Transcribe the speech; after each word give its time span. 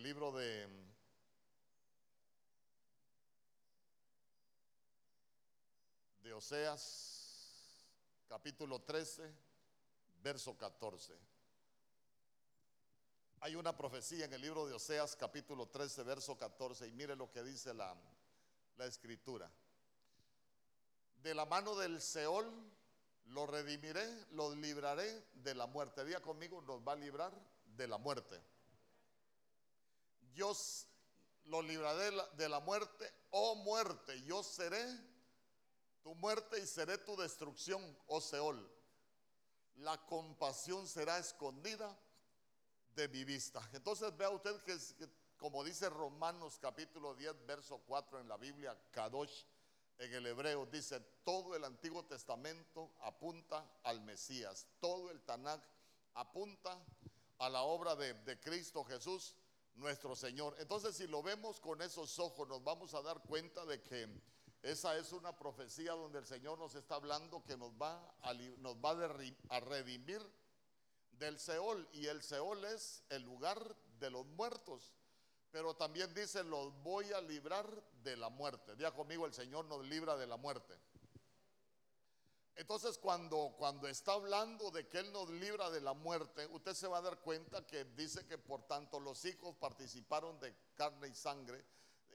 el 0.00 0.04
libro 0.04 0.32
de 0.32 0.66
de 6.22 6.32
Oseas, 6.32 7.84
capítulo 8.26 8.80
13, 8.80 9.30
verso 10.22 10.56
14. 10.56 11.12
Hay 13.40 13.54
una 13.56 13.76
profecía 13.76 14.24
en 14.24 14.32
el 14.32 14.40
libro 14.40 14.66
de 14.66 14.72
Oseas, 14.72 15.14
capítulo 15.16 15.66
13, 15.68 16.02
verso 16.04 16.34
14, 16.34 16.88
y 16.88 16.92
mire 16.92 17.14
lo 17.14 17.30
que 17.30 17.42
dice 17.42 17.74
la, 17.74 17.94
la 18.78 18.86
escritura. 18.86 19.50
De 21.22 21.34
la 21.34 21.44
mano 21.44 21.76
del 21.76 22.00
Seol 22.00 22.50
lo 23.26 23.46
redimiré, 23.46 24.06
lo 24.30 24.54
libraré 24.54 25.26
de 25.34 25.54
la 25.54 25.66
muerte. 25.66 26.06
Día 26.06 26.22
conmigo 26.22 26.62
nos 26.62 26.80
va 26.88 26.92
a 26.92 26.96
librar 26.96 27.34
de 27.76 27.86
la 27.86 27.98
muerte. 27.98 28.40
Yo 30.34 30.52
lo 31.44 31.62
libraré 31.62 32.10
de 32.36 32.48
la 32.48 32.60
muerte, 32.60 33.12
oh 33.30 33.54
muerte, 33.56 34.22
yo 34.22 34.42
seré 34.42 34.84
tu 36.02 36.14
muerte 36.14 36.58
y 36.58 36.66
seré 36.66 36.98
tu 36.98 37.16
destrucción, 37.16 37.82
oh 38.06 38.20
Seol. 38.20 38.70
La 39.76 39.96
compasión 40.06 40.86
será 40.86 41.18
escondida 41.18 41.98
de 42.94 43.08
mi 43.08 43.24
vista. 43.24 43.66
Entonces 43.72 44.16
vea 44.16 44.30
usted 44.30 44.56
que, 44.62 44.78
como 45.38 45.64
dice 45.64 45.88
Romanos 45.88 46.58
capítulo 46.60 47.14
10, 47.14 47.46
verso 47.46 47.78
4 47.86 48.20
en 48.20 48.28
la 48.28 48.36
Biblia, 48.36 48.76
Kadosh 48.90 49.44
en 49.98 50.14
el 50.14 50.26
hebreo, 50.26 50.66
dice, 50.66 51.00
todo 51.24 51.54
el 51.54 51.64
Antiguo 51.64 52.04
Testamento 52.04 52.92
apunta 53.00 53.66
al 53.82 54.00
Mesías, 54.00 54.66
todo 54.80 55.10
el 55.10 55.20
Tanakh 55.22 55.62
apunta 56.14 56.78
a 57.38 57.48
la 57.48 57.62
obra 57.62 57.96
de 57.96 58.40
Cristo 58.40 58.84
Jesús, 58.84 59.36
nuestro 59.76 60.14
Señor. 60.16 60.56
Entonces 60.58 60.96
si 60.96 61.06
lo 61.06 61.22
vemos 61.22 61.60
con 61.60 61.82
esos 61.82 62.18
ojos, 62.18 62.48
nos 62.48 62.62
vamos 62.62 62.94
a 62.94 63.02
dar 63.02 63.22
cuenta 63.22 63.64
de 63.64 63.82
que 63.82 64.08
esa 64.62 64.96
es 64.98 65.12
una 65.12 65.36
profecía 65.36 65.92
donde 65.92 66.18
el 66.18 66.26
Señor 66.26 66.58
nos 66.58 66.74
está 66.74 66.96
hablando 66.96 67.42
que 67.44 67.56
nos 67.56 67.72
va 67.72 68.14
a, 68.22 68.34
nos 68.34 68.76
va 68.76 68.90
a 69.48 69.60
redimir 69.60 70.20
del 71.12 71.38
Seol. 71.38 71.88
Y 71.92 72.06
el 72.06 72.22
Seol 72.22 72.64
es 72.66 73.02
el 73.08 73.22
lugar 73.22 73.76
de 73.98 74.10
los 74.10 74.26
muertos. 74.26 74.92
Pero 75.50 75.74
también 75.74 76.12
dice, 76.14 76.44
los 76.44 76.72
voy 76.82 77.10
a 77.12 77.20
librar 77.20 77.66
de 78.02 78.16
la 78.16 78.28
muerte. 78.28 78.76
Día 78.76 78.92
conmigo, 78.92 79.26
el 79.26 79.32
Señor 79.32 79.64
nos 79.64 79.84
libra 79.86 80.16
de 80.16 80.26
la 80.26 80.36
muerte. 80.36 80.78
Entonces 82.60 82.98
cuando, 82.98 83.54
cuando 83.58 83.88
está 83.88 84.12
hablando 84.12 84.70
de 84.70 84.86
que 84.86 84.98
Él 84.98 85.10
nos 85.12 85.30
libra 85.30 85.70
de 85.70 85.80
la 85.80 85.94
muerte, 85.94 86.46
usted 86.46 86.74
se 86.74 86.86
va 86.86 86.98
a 86.98 87.02
dar 87.02 87.18
cuenta 87.20 87.66
que 87.66 87.84
dice 87.96 88.26
que 88.26 88.38
por 88.38 88.62
tanto 88.66 89.00
los 89.00 89.24
hijos 89.24 89.56
participaron 89.56 90.38
de 90.40 90.54
carne 90.76 91.08
y 91.08 91.14
sangre 91.14 91.64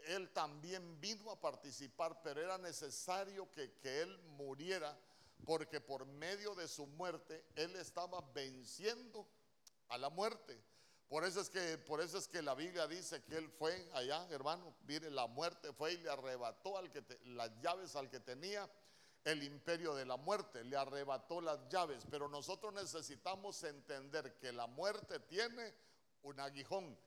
él 0.08 0.30
también 0.30 1.00
vino 1.00 1.32
a 1.32 1.40
participar, 1.40 2.22
pero 2.22 2.42
era 2.42 2.58
necesario 2.58 3.50
que, 3.52 3.72
él 3.84 4.18
muriera, 4.38 4.98
porque 5.46 5.82
por 5.82 6.06
medio 6.06 6.56
de 6.56 6.68
su 6.68 6.86
muerte 6.88 7.44
él 7.56 7.76
estaba 7.76 8.22
venciendo 8.34 9.28
a 9.90 9.98
la 9.98 10.09
muerte. 10.09 10.62
Por 11.08 11.24
eso 11.24 11.40
es 11.40 11.50
que, 11.50 11.78
por 11.78 12.02
eso 12.02 12.18
es 12.18 12.28
que 12.28 12.42
la 12.42 12.56
Biblia 12.56 12.88
dice 12.88 13.24
que 13.24 13.38
él 13.38 13.50
fue 13.50 13.90
allá, 13.94 14.28
hermano, 14.32 14.76
mire, 14.88 15.09
la 15.12 15.28
muerte 15.28 15.72
fue 15.74 15.94
y 15.94 15.98
le 15.98 16.09
arrebató 16.09 16.76
que 16.92 17.04
las 17.26 17.52
llaves 17.62 17.96
al 17.96 18.09
que 18.09 18.20
tenía 18.20 18.70
el 19.26 19.44
imperio 19.44 19.94
de 19.94 20.06
la 20.06 20.16
muerte, 20.16 20.64
le 20.64 20.78
arrebató 20.78 21.42
las 21.42 21.68
llaves. 21.68 22.06
Pero 22.09 22.30
nosotros 22.30 22.73
necesitamos 22.73 23.62
entender 23.64 24.38
que 24.38 24.54
la 24.54 24.68
muerte 24.68 25.20
tiene 25.20 25.73
un 26.23 26.40
aguijón 26.40 26.98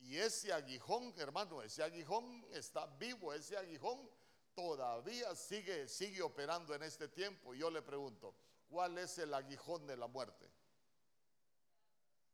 y 0.00 0.16
ese 0.16 0.52
aguijón, 0.52 1.12
hermano, 1.18 1.62
ese 1.62 1.82
aguijón 1.82 2.44
está 2.52 2.86
vivo, 2.86 3.34
ese 3.34 3.56
aguijón 3.56 4.10
todavía 4.54 5.34
sigue, 5.34 5.88
sigue 5.88 6.22
operando 6.22 6.74
en 6.74 6.82
este 6.82 7.08
tiempo. 7.08 7.54
Y 7.54 7.58
yo 7.58 7.70
le 7.70 7.82
pregunto, 7.82 8.34
¿cuál 8.68 8.96
es 8.98 9.18
el 9.18 9.32
aguijón 9.34 9.86
de 9.86 9.96
la 9.96 10.06
muerte? 10.06 10.50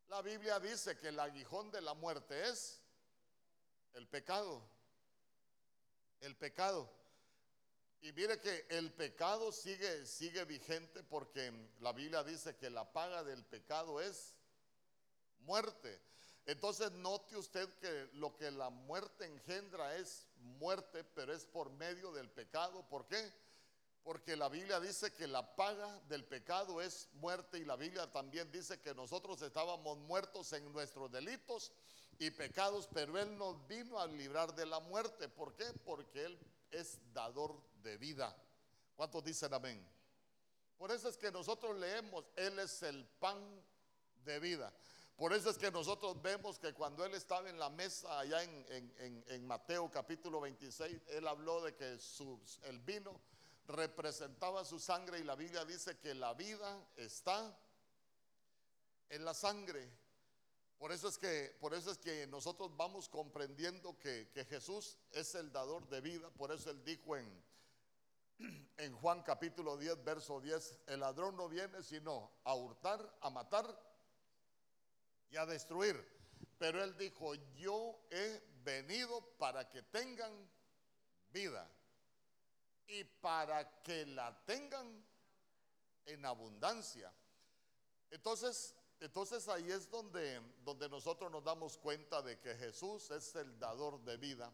La 0.09 0.23
Biblia 0.23 0.61
dice 0.61 0.97
que 0.97 1.09
el 1.09 1.19
aguijón 1.19 1.71
de 1.73 1.81
la 1.81 1.95
muerte 1.95 2.49
es 2.49 2.81
el 3.95 4.07
pecado. 4.07 4.63
El 6.21 6.37
pecado. 6.37 6.89
Y 8.07 8.13
mire 8.13 8.39
que 8.39 8.67
el 8.69 8.93
pecado 8.93 9.51
sigue, 9.51 10.07
sigue 10.07 10.45
vigente 10.45 11.03
porque 11.03 11.53
la 11.81 11.93
Biblia 11.93 12.23
dice 12.23 12.55
que 12.55 12.71
la 12.71 12.93
paga 12.93 13.25
del 13.25 13.45
pecado 13.45 14.01
es 14.01 14.33
muerte. 15.41 16.01
Entonces 16.45 16.93
note 16.93 17.37
usted 17.37 17.69
que 17.81 18.09
lo 18.13 18.37
que 18.37 18.53
la 18.53 18.71
muerte 18.71 19.25
engendra 19.27 19.97
es 19.97 20.29
muerte, 20.37 21.03
pero 21.03 21.33
es 21.33 21.47
por 21.47 21.69
medio 21.71 22.13
del 22.13 22.31
pecado. 22.31 22.89
¿Por 22.89 23.09
qué? 23.09 23.33
Porque 24.05 24.37
la 24.37 24.49
Biblia 24.49 24.79
dice 24.79 25.13
que 25.13 25.27
la 25.27 25.57
paga 25.57 26.01
del 26.03 26.25
pecado 26.25 26.81
es 26.81 27.09
muerte 27.15 27.59
y 27.59 27.65
la 27.65 27.75
Biblia 27.75 28.09
también 28.13 28.53
dice 28.53 28.81
que 28.81 28.95
nosotros 28.95 29.43
estábamos 29.43 29.99
muertos 29.99 30.53
en 30.53 30.73
nuestros 30.73 31.11
delitos 31.11 31.73
y 32.21 32.31
pecados, 32.31 32.89
pero 32.95 33.19
Él 33.19 33.37
nos 33.37 33.67
vino 33.67 33.99
a 33.99 34.07
librar 34.07 34.55
de 34.55 34.65
la 34.65 34.79
muerte. 34.79 35.29
¿Por 35.29 35.57
qué? 35.57 35.65
Porque 35.85 36.25
Él 36.25 36.39
es 36.79 36.99
dador 37.13 37.61
de 37.83 37.97
vida. 37.97 38.37
¿Cuántos 38.95 39.25
dicen 39.25 39.53
amén? 39.53 39.87
Por 40.77 40.93
eso 40.93 41.09
es 41.09 41.17
que 41.17 41.31
nosotros 41.31 41.77
leemos, 41.77 42.25
Él 42.37 42.59
es 42.59 42.83
el 42.83 43.07
pan 43.19 43.39
de 44.25 44.41
vida. 44.41 44.73
Por 45.17 45.33
eso 45.33 45.49
es 45.49 45.57
que 45.57 45.71
nosotros 45.71 46.21
vemos 46.21 46.59
que 46.59 46.75
cuando 46.75 47.03
él 47.03 47.15
estaba 47.15 47.49
en 47.49 47.59
la 47.59 47.71
mesa 47.71 48.19
allá 48.19 48.43
en, 48.43 49.47
Mateo 49.47 49.91
capítulo 49.91 50.43
26, 50.43 51.01
él 51.09 51.27
habló 51.27 51.63
de 51.63 51.75
que 51.75 51.99
el 52.65 52.79
vino 52.81 53.19
representaba 53.67 54.63
su 54.67 54.79
sangre 54.79 55.19
y 55.19 55.25
la 55.25 55.35
Biblia 55.35 55.65
dice 55.65 55.99
que 55.99 56.15
la 56.15 56.35
vida 56.35 56.87
está 56.97 57.59
en 59.09 59.25
la 59.25 59.33
sangre. 59.33 59.91
Por 60.79 60.93
eso 60.93 61.09
es 61.09 61.17
que, 61.17 61.57
por 61.61 61.73
eso 61.75 61.91
es 61.91 61.99
que 61.99 62.27
nosotros 62.27 62.77
vamos 62.77 63.09
comprendiendo 63.09 63.99
que, 63.99 64.29
Jesús 64.49 64.99
es 65.11 65.35
el 65.35 65.51
dador 65.51 65.89
de 65.89 66.01
vida. 66.01 66.31
Por 66.31 66.53
eso 66.53 66.71
él 66.71 66.85
dijo 66.85 67.17
en, 67.17 67.45
en 68.77 68.95
Juan 68.97 69.23
capítulo 69.23 69.77
10, 69.77 70.05
verso 70.05 70.41
10, 70.41 70.79
el 70.87 71.01
ladrón 71.01 71.37
no 71.37 71.49
viene 71.49 71.83
sino 71.83 72.31
a 72.45 72.55
hurtar, 72.55 73.19
a 73.23 73.31
matar 73.31 73.67
y 75.31 75.37
a 75.37 75.47
destruir. 75.47 75.97
Pero 76.59 76.83
él 76.85 76.97
dijo, 76.97 77.35
yo 77.55 77.99
he 78.11 78.43
venido 78.63 79.23
para 79.39 79.69
que 79.69 79.83
tengan 79.83 80.33
vida 81.31 81.71
y 82.87 83.05
para 83.05 83.83
que 83.83 84.07
la 84.07 84.45
tengan 84.45 85.05
en 86.07 86.25
abundancia. 86.25 87.13
Entonces, 88.11 88.75
entonces 89.01 89.47
ahí 89.49 89.71
es 89.71 89.91
donde, 89.91 90.41
donde 90.65 90.89
nosotros 90.89 91.31
nos 91.31 91.45
damos 91.45 91.77
cuenta 91.77 92.23
de 92.23 92.39
que 92.39 92.55
Jesús 92.55 93.11
es 93.11 93.35
el 93.37 93.59
dador 93.59 94.03
de 94.05 94.17
vida 94.17 94.53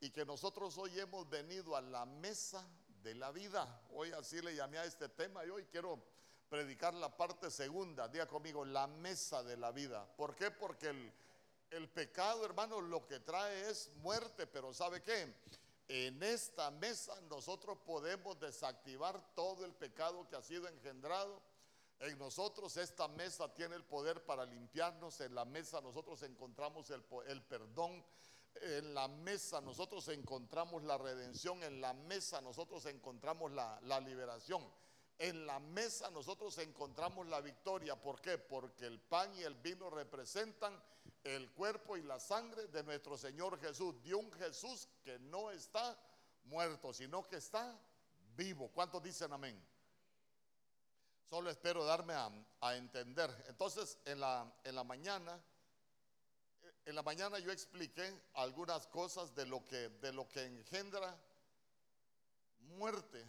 y 0.00 0.10
que 0.10 0.24
nosotros 0.24 0.76
hoy 0.78 0.98
hemos 0.98 1.28
venido 1.28 1.76
a 1.76 1.80
la 1.80 2.04
mesa 2.06 2.66
de 3.02 3.14
la 3.14 3.30
vida. 3.32 3.82
Hoy 3.90 4.12
así 4.12 4.40
le 4.40 4.54
llamé 4.54 4.78
a 4.78 4.84
este 4.84 5.08
tema 5.08 5.44
y 5.44 5.50
hoy 5.50 5.64
quiero 5.64 6.02
predicar 6.48 6.92
la 6.94 7.16
parte 7.16 7.50
segunda, 7.50 8.08
diga 8.08 8.26
conmigo, 8.26 8.64
la 8.64 8.86
mesa 8.86 9.42
de 9.42 9.56
la 9.56 9.72
vida. 9.72 10.06
¿Por 10.16 10.34
qué? 10.34 10.50
Porque 10.50 10.88
el, 10.88 11.12
el 11.70 11.88
pecado, 11.88 12.44
hermano, 12.44 12.80
lo 12.80 13.06
que 13.06 13.20
trae 13.20 13.70
es 13.70 13.90
muerte, 13.96 14.46
pero 14.46 14.74
¿sabe 14.74 15.02
qué? 15.02 15.34
En 15.88 16.22
esta 16.22 16.70
mesa 16.70 17.18
nosotros 17.22 17.78
podemos 17.84 18.38
desactivar 18.38 19.34
todo 19.34 19.64
el 19.64 19.72
pecado 19.72 20.28
que 20.28 20.36
ha 20.36 20.42
sido 20.42 20.68
engendrado. 20.68 21.40
En 22.02 22.18
nosotros 22.18 22.76
esta 22.78 23.06
mesa 23.06 23.54
tiene 23.54 23.76
el 23.76 23.84
poder 23.84 24.24
para 24.26 24.44
limpiarnos. 24.44 25.20
En 25.20 25.36
la 25.36 25.44
mesa 25.44 25.80
nosotros 25.80 26.20
encontramos 26.24 26.90
el, 26.90 27.42
perdón. 27.42 28.04
En 28.60 28.92
la 28.92 29.06
mesa 29.06 29.60
nosotros 29.60 30.08
encontramos 30.08 30.82
la 30.82 30.98
redención. 30.98 31.62
En 31.62 31.80
la 31.80 31.92
mesa 31.94 32.40
nosotros 32.40 32.86
encontramos 32.86 33.52
la, 33.52 33.78
la 33.82 34.00
liberación 34.00 34.68
en 35.18 35.46
la 35.46 35.60
mesa 35.60 36.10
nosotros 36.10 36.58
encontramos 36.58 37.28
la 37.28 37.40
victoria. 37.40 37.94
¿Por 37.94 38.20
qué? 38.20 38.38
Porque 38.38 38.86
el 38.86 38.98
pan 38.98 39.32
y 39.36 39.42
el 39.42 39.54
vino 39.54 39.88
representan 39.88 40.82
el 41.22 41.52
cuerpo 41.52 41.96
y 41.96 42.02
la 42.02 42.18
sangre 42.18 42.66
de 42.66 42.82
nuestro 42.82 43.16
Señor 43.16 43.60
Jesús, 43.60 44.02
de 44.02 44.14
un 44.16 44.32
Jesús 44.32 44.88
que 45.04 45.20
no 45.20 45.52
está 45.52 45.96
muerto, 46.44 46.92
sino 46.92 47.22
que 47.28 47.36
está 47.36 47.78
vivo. 48.34 48.68
¿Cuántos 48.72 49.00
dicen 49.00 49.32
amén? 49.32 49.64
Solo 51.32 51.48
espero 51.48 51.82
darme 51.82 52.12
a, 52.60 52.76
entender. 52.76 53.30
Entonces, 53.48 53.96
en 54.04 54.20
la, 54.20 54.84
mañana, 54.84 55.42
en 56.84 56.94
la 56.94 57.02
mañana 57.02 57.38
yo 57.38 57.50
expliqué 57.50 58.14
algunas 58.34 58.86
cosas 58.88 59.34
de 59.34 59.46
lo 59.46 59.64
que, 59.64 59.88
de 59.88 60.12
lo 60.12 60.28
que 60.28 60.44
engendra 60.44 61.18
muerte 62.76 63.24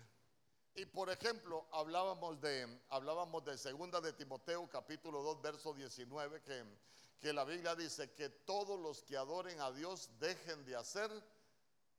y 0.76 0.86
por 0.86 1.12
ejemplo, 1.12 1.66
hablábamos 1.72 2.42
de, 2.42 2.68
hablábamos 2.90 3.46
de 3.46 3.58
segunda 3.58 4.02
de 4.02 4.12
Timoteo 4.12 4.70
capítulo 4.70 5.24
2, 5.24 5.42
verso 5.42 5.74
19, 5.74 6.42
que, 6.42 6.62
que 7.22 7.32
la 7.32 7.46
Biblia 7.46 7.74
dice 7.74 8.12
que 8.12 8.28
todos 8.28 8.78
los 8.82 9.02
que 9.04 9.16
adoren 9.16 9.62
a 9.62 9.72
Dios 9.72 10.10
dejen 10.20 10.66
de 10.66 10.76
hacer 10.76 11.10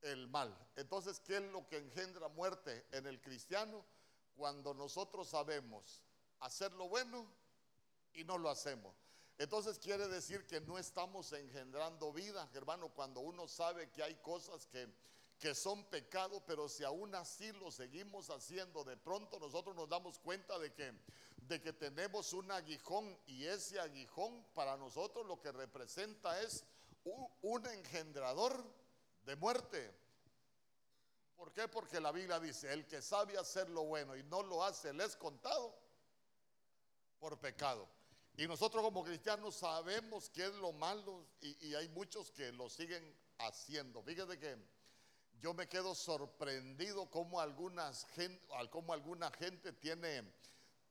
el 0.03 0.29
mal. 0.29 0.55
Entonces, 0.77 1.19
¿qué 1.21 1.37
es 1.39 1.43
lo 1.51 1.67
que 1.67 1.79
engendra 1.79 2.29
muerte 2.29 2.85
en 2.93 3.07
el 3.07 3.23
cristiano? 3.23 3.83
Cuando 4.37 4.75
nosotros 4.75 5.29
sabemos 5.29 6.03
hacer 6.41 6.73
lo 6.73 6.89
bueno 6.89 7.27
y 8.13 8.25
no 8.25 8.39
lo 8.39 8.51
hacemos. 8.51 8.95
Entonces 9.39 9.79
quiere 9.79 10.07
decir 10.07 10.47
que 10.47 10.61
no 10.61 10.79
estamos 10.79 11.33
engendrando 11.33 12.13
vida, 12.13 12.49
hermano, 12.55 12.89
cuando 12.91 13.21
uno 13.21 13.49
sabe 13.49 13.91
que 13.91 14.03
hay 14.03 14.15
cosas 14.17 14.67
que, 14.67 14.89
que 15.41 15.55
son 15.55 15.85
pecado, 15.87 16.41
pero 16.47 16.69
si 16.69 16.85
aún 16.85 17.15
así 17.17 17.51
lo 17.53 17.73
seguimos 17.73 18.31
haciendo, 18.31 18.85
de 18.85 18.97
pronto 18.97 19.41
nosotros 19.41 19.75
nos 19.75 19.89
damos 19.89 20.21
cuenta 20.21 20.59
de 20.61 20.73
que, 20.73 20.93
de 21.49 21.61
que 21.61 21.73
tenemos 21.73 22.33
un 22.33 22.51
aguijón 22.53 23.19
y 23.27 23.45
ese 23.45 23.81
aguijón 23.81 24.45
para 24.55 24.77
nosotros 24.77 25.27
lo 25.27 25.41
que 25.41 25.51
representa 25.51 26.41
es 26.41 26.65
un, 27.03 27.27
un 27.43 27.67
engendrador 27.67 28.65
de 29.27 29.35
muerte. 29.35 30.04
¿Por 31.37 31.53
qué? 31.53 31.69
Porque 31.69 32.01
la 32.01 32.13
Biblia 32.13 32.39
dice, 32.41 32.73
el 32.73 32.87
que 32.87 33.03
sabe 33.03 33.37
hacer 33.37 33.69
lo 33.71 33.85
bueno 33.85 34.17
y 34.17 34.23
no 34.25 34.43
lo 34.43 34.65
hace, 34.65 34.93
le 34.93 35.05
es 35.05 35.17
contado 35.17 35.77
por 37.19 37.39
pecado. 37.39 37.89
Y 38.37 38.49
nosotros 38.49 38.83
como 38.83 39.05
cristianos 39.05 39.55
sabemos 39.57 40.29
qué 40.31 40.47
es 40.47 40.55
lo 40.55 40.73
malo 40.73 41.27
y, 41.41 41.75
hay 41.75 41.89
muchos 41.89 42.33
que 42.33 42.51
lo 42.53 42.69
siguen 42.69 43.17
haciendo. 43.39 44.03
Fíjate 44.03 44.39
que 44.39 44.57
yo 45.41 45.55
me 45.55 45.69
quedo 45.69 45.95
sorprendido 45.95 47.09
como, 47.11 47.41
algunas 47.41 48.07
como 48.71 48.93
alguna 48.93 49.31
gente 49.31 49.73
tiene, 49.73 50.25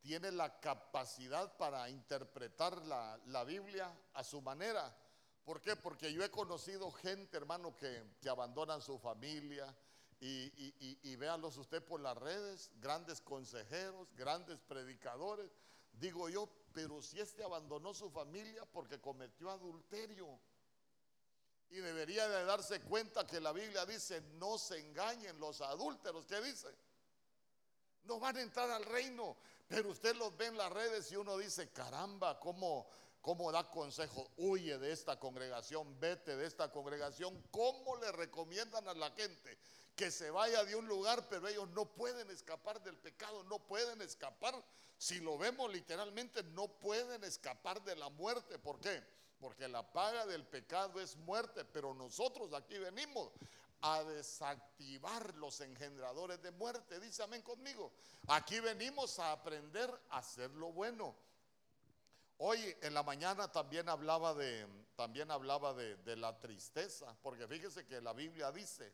tiene 0.02 0.32
la 0.32 0.60
capacidad 0.62 1.58
para 1.58 1.90
interpretar 1.90 2.78
la, 2.86 3.20
la, 3.26 3.44
Biblia 3.44 3.94
a 4.14 4.24
su 4.24 4.42
manera. 4.42 4.96
¿Por 5.44 5.60
qué? 5.60 5.76
Porque 5.76 6.14
yo 6.14 6.24
he 6.24 6.32
conocido 6.32 6.92
gente, 6.92 7.36
hermano, 7.36 7.76
que, 7.76 8.04
que 8.22 8.30
abandonan 8.30 8.82
su 8.82 8.98
familia. 8.98 9.76
Y, 10.26 11.00
y, 11.04 11.16
véanlos 11.18 11.58
usted 11.58 11.84
por 11.84 12.00
las 12.00 12.16
redes, 12.16 12.72
grandes 12.80 13.20
consejeros, 13.20 14.08
grandes 14.16 14.58
predicadores. 14.62 15.52
Digo 15.92 16.30
yo, 16.30 16.48
pero 16.72 17.02
si 17.02 17.20
este 17.20 17.44
abandonó 17.44 17.94
su 17.94 18.10
familia 18.10 18.64
porque 18.72 19.02
cometió 19.02 19.50
adulterio. 19.50 20.40
Y 21.72 21.76
debería 21.76 22.30
de 22.30 22.46
darse 22.46 22.80
cuenta 22.84 23.28
que 23.28 23.42
la 23.42 23.52
Biblia 23.52 23.86
dice, 23.86 24.22
no 24.36 24.58
se 24.58 24.80
engañen 24.80 25.38
los 25.42 25.60
adúlteros. 25.60 26.26
¿Qué 26.26 26.40
dice? 26.40 26.70
No 28.06 28.18
van 28.18 28.38
a 28.38 28.42
entrar 28.44 28.72
al 28.72 28.86
reino. 28.86 29.36
Pero 29.68 29.90
usted 29.90 30.16
los 30.16 30.38
ve 30.38 30.46
en 30.46 30.58
las 30.58 30.72
redes 30.72 31.12
y 31.12 31.18
uno 31.18 31.38
dice, 31.38 31.74
caramba, 31.74 32.40
¿cómo, 32.40 32.88
cómo 33.20 33.52
da 33.52 33.70
consejo? 33.70 34.32
Huye 34.38 34.78
de 34.78 34.94
esta 34.94 35.20
congregación, 35.20 36.00
vete 36.00 36.38
de 36.38 36.46
esta 36.46 36.72
congregación. 36.72 37.44
¿Cómo 37.52 37.98
le 37.98 38.10
recomiendan 38.14 38.88
a 38.88 38.94
la 38.94 39.12
gente 39.12 39.58
que 39.96 40.10
se 40.12 40.32
vaya 40.32 40.64
de 40.64 40.76
un 40.76 40.88
lugar, 40.88 41.28
pero 41.30 41.48
ellos 41.48 41.70
no 41.70 41.86
pueden 41.86 42.30
escapar 42.32 42.82
del 42.82 42.98
pecado, 42.98 43.44
no 43.44 43.60
pueden 43.60 44.02
escapar 44.02 44.56
si 44.98 45.20
lo 45.20 45.38
vemos 45.38 45.72
literalmente, 45.72 46.44
no 46.44 46.68
pueden 46.68 47.24
escapar 47.24 47.84
de 47.84 47.96
la 47.96 48.10
muerte. 48.10 48.58
¿Por 48.58 48.80
qué? 48.80 49.04
Porque 49.40 49.68
la 49.68 49.92
paga 49.92 50.26
del 50.26 50.46
pecado 50.46 51.02
es 51.02 51.18
muerte, 51.18 51.66
pero 51.66 51.94
nosotros 51.94 52.54
aquí 52.54 52.78
venimos 52.78 53.32
a 53.82 54.02
desactivar 54.04 55.36
los 55.36 55.60
engendradores 55.60 56.42
de 56.42 56.52
muerte. 56.52 57.00
Dice 57.02 57.22
amén 57.22 57.42
conmigo. 57.42 57.92
Aquí 58.28 58.62
venimos 58.62 59.20
a 59.20 59.34
aprender 59.34 59.90
a 60.10 60.20
hacer 60.20 60.50
lo 60.52 60.72
bueno. 60.72 61.14
Hoy 62.38 62.76
en 62.82 62.94
la 62.94 63.04
mañana 63.04 63.52
también 63.52 63.90
hablaba 63.90 64.34
de, 64.34 64.66
también 64.96 65.30
hablaba 65.32 65.74
de, 65.74 65.98
de 65.98 66.16
la 66.16 66.40
tristeza, 66.40 67.14
porque 67.22 67.46
fíjese 67.48 67.86
que 67.86 68.00
la 68.00 68.14
Biblia 68.14 68.52
dice 68.54 68.94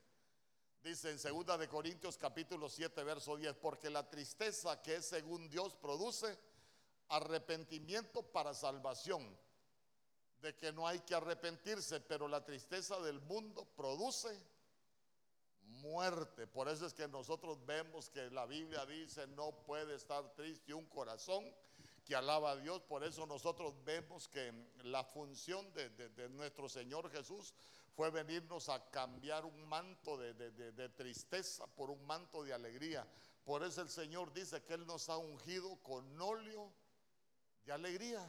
Dice 0.84 1.12
en 1.12 1.18
2 1.18 1.60
de 1.60 1.68
Corintios 1.68 2.18
capítulo 2.18 2.70
7 2.70 3.04
verso 3.04 3.36
10, 3.36 3.56
porque 3.56 3.90
la 3.90 4.10
tristeza 4.10 4.82
que 4.82 4.96
es 4.96 5.06
según 5.06 5.50
Dios 5.50 5.76
produce 5.76 6.38
arrepentimiento 7.10 8.24
para 8.24 8.54
salvación, 8.54 9.38
de 10.42 10.56
que 10.56 10.72
no 10.72 10.88
hay 10.88 11.00
que 11.02 11.16
arrepentirse, 11.16 12.00
pero 12.00 12.30
la 12.30 12.46
tristeza 12.46 12.98
del 13.02 13.20
mundo 13.20 13.66
produce 13.76 14.42
muerte. 15.64 16.48
Por 16.48 16.70
eso 16.70 16.86
es 16.86 16.94
que 16.94 17.08
nosotros 17.10 17.66
vemos 17.66 18.10
que 18.10 18.30
la 18.30 18.46
Biblia 18.46 18.86
dice, 18.86 19.28
no 19.28 19.52
puede 19.66 19.96
estar 19.96 20.34
triste 20.34 20.74
un 20.74 20.86
corazón 20.86 21.44
que 22.10 22.16
alaba 22.16 22.52
a 22.52 22.56
Dios. 22.56 22.82
Por 22.82 23.04
eso 23.04 23.28
nosotros 23.28 23.76
vemos 23.86 24.28
que 24.28 24.52
la 24.82 25.04
función 25.04 25.72
de, 25.76 25.90
de 25.92 26.28
nuestro 26.30 26.68
Señor 26.68 27.12
Jesús 27.12 27.54
fue 28.00 28.10
venirnos 28.10 28.68
a 28.68 28.90
cambiar 28.90 29.46
un 29.46 29.64
manto 29.68 30.18
de, 30.18 30.90
tristeza 30.96 31.68
por 31.68 31.92
un 31.92 32.04
manto 32.08 32.44
de 32.44 32.52
alegría. 32.52 33.06
Por 33.44 33.64
eso 33.64 33.84
el 33.84 33.90
Señor 33.90 34.34
dice 34.34 34.64
que 34.64 34.74
Él 34.74 34.88
nos 34.88 35.08
ha 35.10 35.18
ungido 35.18 35.76
con 35.84 36.20
óleo 36.20 36.74
de 37.64 37.74
alegría. 37.74 38.26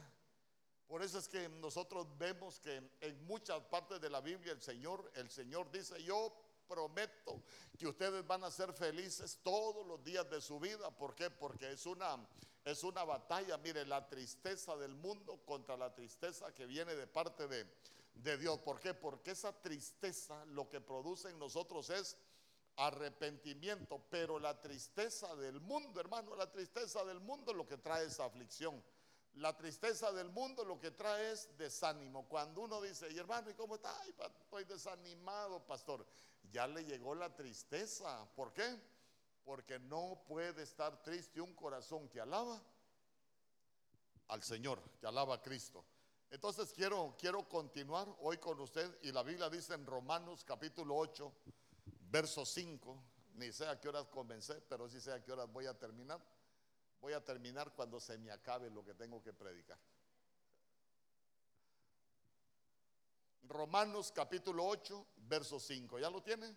Por 0.87 1.01
eso 1.01 1.17
es 1.17 1.27
que 1.27 1.49
nosotros 1.49 2.05
vemos 2.19 2.59
que 2.59 2.83
en 2.99 3.25
muchas 3.25 3.63
partes 3.63 3.99
de 3.99 4.11
la 4.11 4.21
Biblia 4.21 4.51
el 4.51 4.61
Señor, 4.61 5.11
el 5.15 5.31
Señor 5.31 5.71
dice, 5.71 6.03
yo 6.03 6.31
prometo 6.67 7.41
que 7.79 7.87
ustedes 7.87 8.27
van 8.27 8.43
a 8.43 8.51
ser 8.51 8.73
felices 8.73 9.39
todos 9.41 9.87
los 9.87 10.03
días 10.03 10.29
de 10.29 10.39
su 10.39 10.59
vida. 10.59 10.91
¿Por 10.91 11.15
qué? 11.15 11.31
Porque 11.31 11.71
es 11.71 11.85
una, 11.85 12.17
es 12.63 12.83
una 12.83 13.03
batalla, 13.03 13.57
mire, 13.57 13.85
la 13.85 14.07
tristeza 14.07 14.75
del 14.77 14.95
mundo 14.95 15.41
contra 15.45 15.75
la 15.77 15.93
tristeza 15.93 16.53
que 16.53 16.65
viene 16.65 16.95
de 16.95 17.07
parte 17.07 17.47
de, 17.47 17.65
de 18.15 18.37
Dios. 18.37 18.59
¿Por 18.59 18.79
qué? 18.79 18.93
Porque 18.93 19.31
esa 19.31 19.51
tristeza 19.61 20.45
lo 20.45 20.69
que 20.69 20.79
produce 20.79 21.29
en 21.29 21.39
nosotros 21.39 21.89
es 21.89 22.17
arrepentimiento, 22.77 24.03
pero 24.09 24.39
la 24.39 24.59
tristeza 24.61 25.35
del 25.35 25.59
mundo, 25.59 25.99
hermano, 25.99 26.35
la 26.35 26.51
tristeza 26.51 27.03
del 27.05 27.19
mundo 27.19 27.53
lo 27.53 27.67
que 27.67 27.77
trae 27.77 28.05
es 28.05 28.19
aflicción. 28.19 28.81
La 29.35 29.55
tristeza 29.55 30.11
del 30.11 30.29
mundo 30.29 30.65
lo 30.65 30.79
que 30.79 30.91
trae 30.91 31.31
es 31.31 31.49
desánimo. 31.57 32.27
Cuando 32.27 32.61
uno 32.61 32.81
dice, 32.81 33.09
y 33.11 33.17
hermano, 33.17 33.49
¿y 33.49 33.53
cómo 33.53 33.75
está? 33.75 33.97
Ay, 34.01 34.13
estoy 34.41 34.65
desanimado, 34.65 35.65
pastor. 35.65 36.05
Ya 36.51 36.67
le 36.67 36.83
llegó 36.83 37.15
la 37.15 37.33
tristeza. 37.33 38.27
¿Por 38.35 38.51
qué? 38.51 38.77
Porque 39.43 39.79
no 39.79 40.23
puede 40.27 40.63
estar 40.63 41.01
triste 41.03 41.41
un 41.41 41.53
corazón 41.55 42.07
que 42.09 42.21
alaba 42.21 42.61
al 44.27 44.43
Señor, 44.43 44.81
que 44.99 45.07
alaba 45.07 45.35
a 45.35 45.41
Cristo. 45.41 45.83
Entonces 46.29 46.71
quiero, 46.71 47.15
quiero 47.19 47.47
continuar 47.49 48.07
hoy 48.19 48.37
con 48.37 48.59
usted 48.61 48.97
y 49.01 49.11
la 49.11 49.23
Biblia 49.23 49.49
dice 49.49 49.73
en 49.73 49.85
Romanos 49.85 50.45
capítulo 50.45 50.95
8, 50.95 51.31
verso 52.09 52.45
5, 52.45 53.03
ni 53.35 53.51
sé 53.51 53.67
a 53.67 53.79
qué 53.79 53.89
horas 53.89 54.07
comencé, 54.07 54.61
pero 54.61 54.87
sí 54.87 55.01
sé 55.01 55.11
a 55.11 55.21
qué 55.21 55.31
horas 55.31 55.51
voy 55.51 55.65
a 55.65 55.77
terminar. 55.77 56.21
Voy 57.01 57.13
a 57.13 57.25
terminar 57.25 57.73
cuando 57.73 57.99
se 57.99 58.17
me 58.17 58.31
acabe 58.31 58.69
lo 58.69 58.85
que 58.85 58.93
tengo 58.93 59.21
que 59.23 59.33
predicar. 59.33 59.77
Romanos 63.43 64.11
capítulo 64.13 64.65
8, 64.65 65.05
verso 65.27 65.59
5, 65.59 65.99
¿ya 65.99 66.09
lo 66.09 66.21
tiene? 66.21 66.55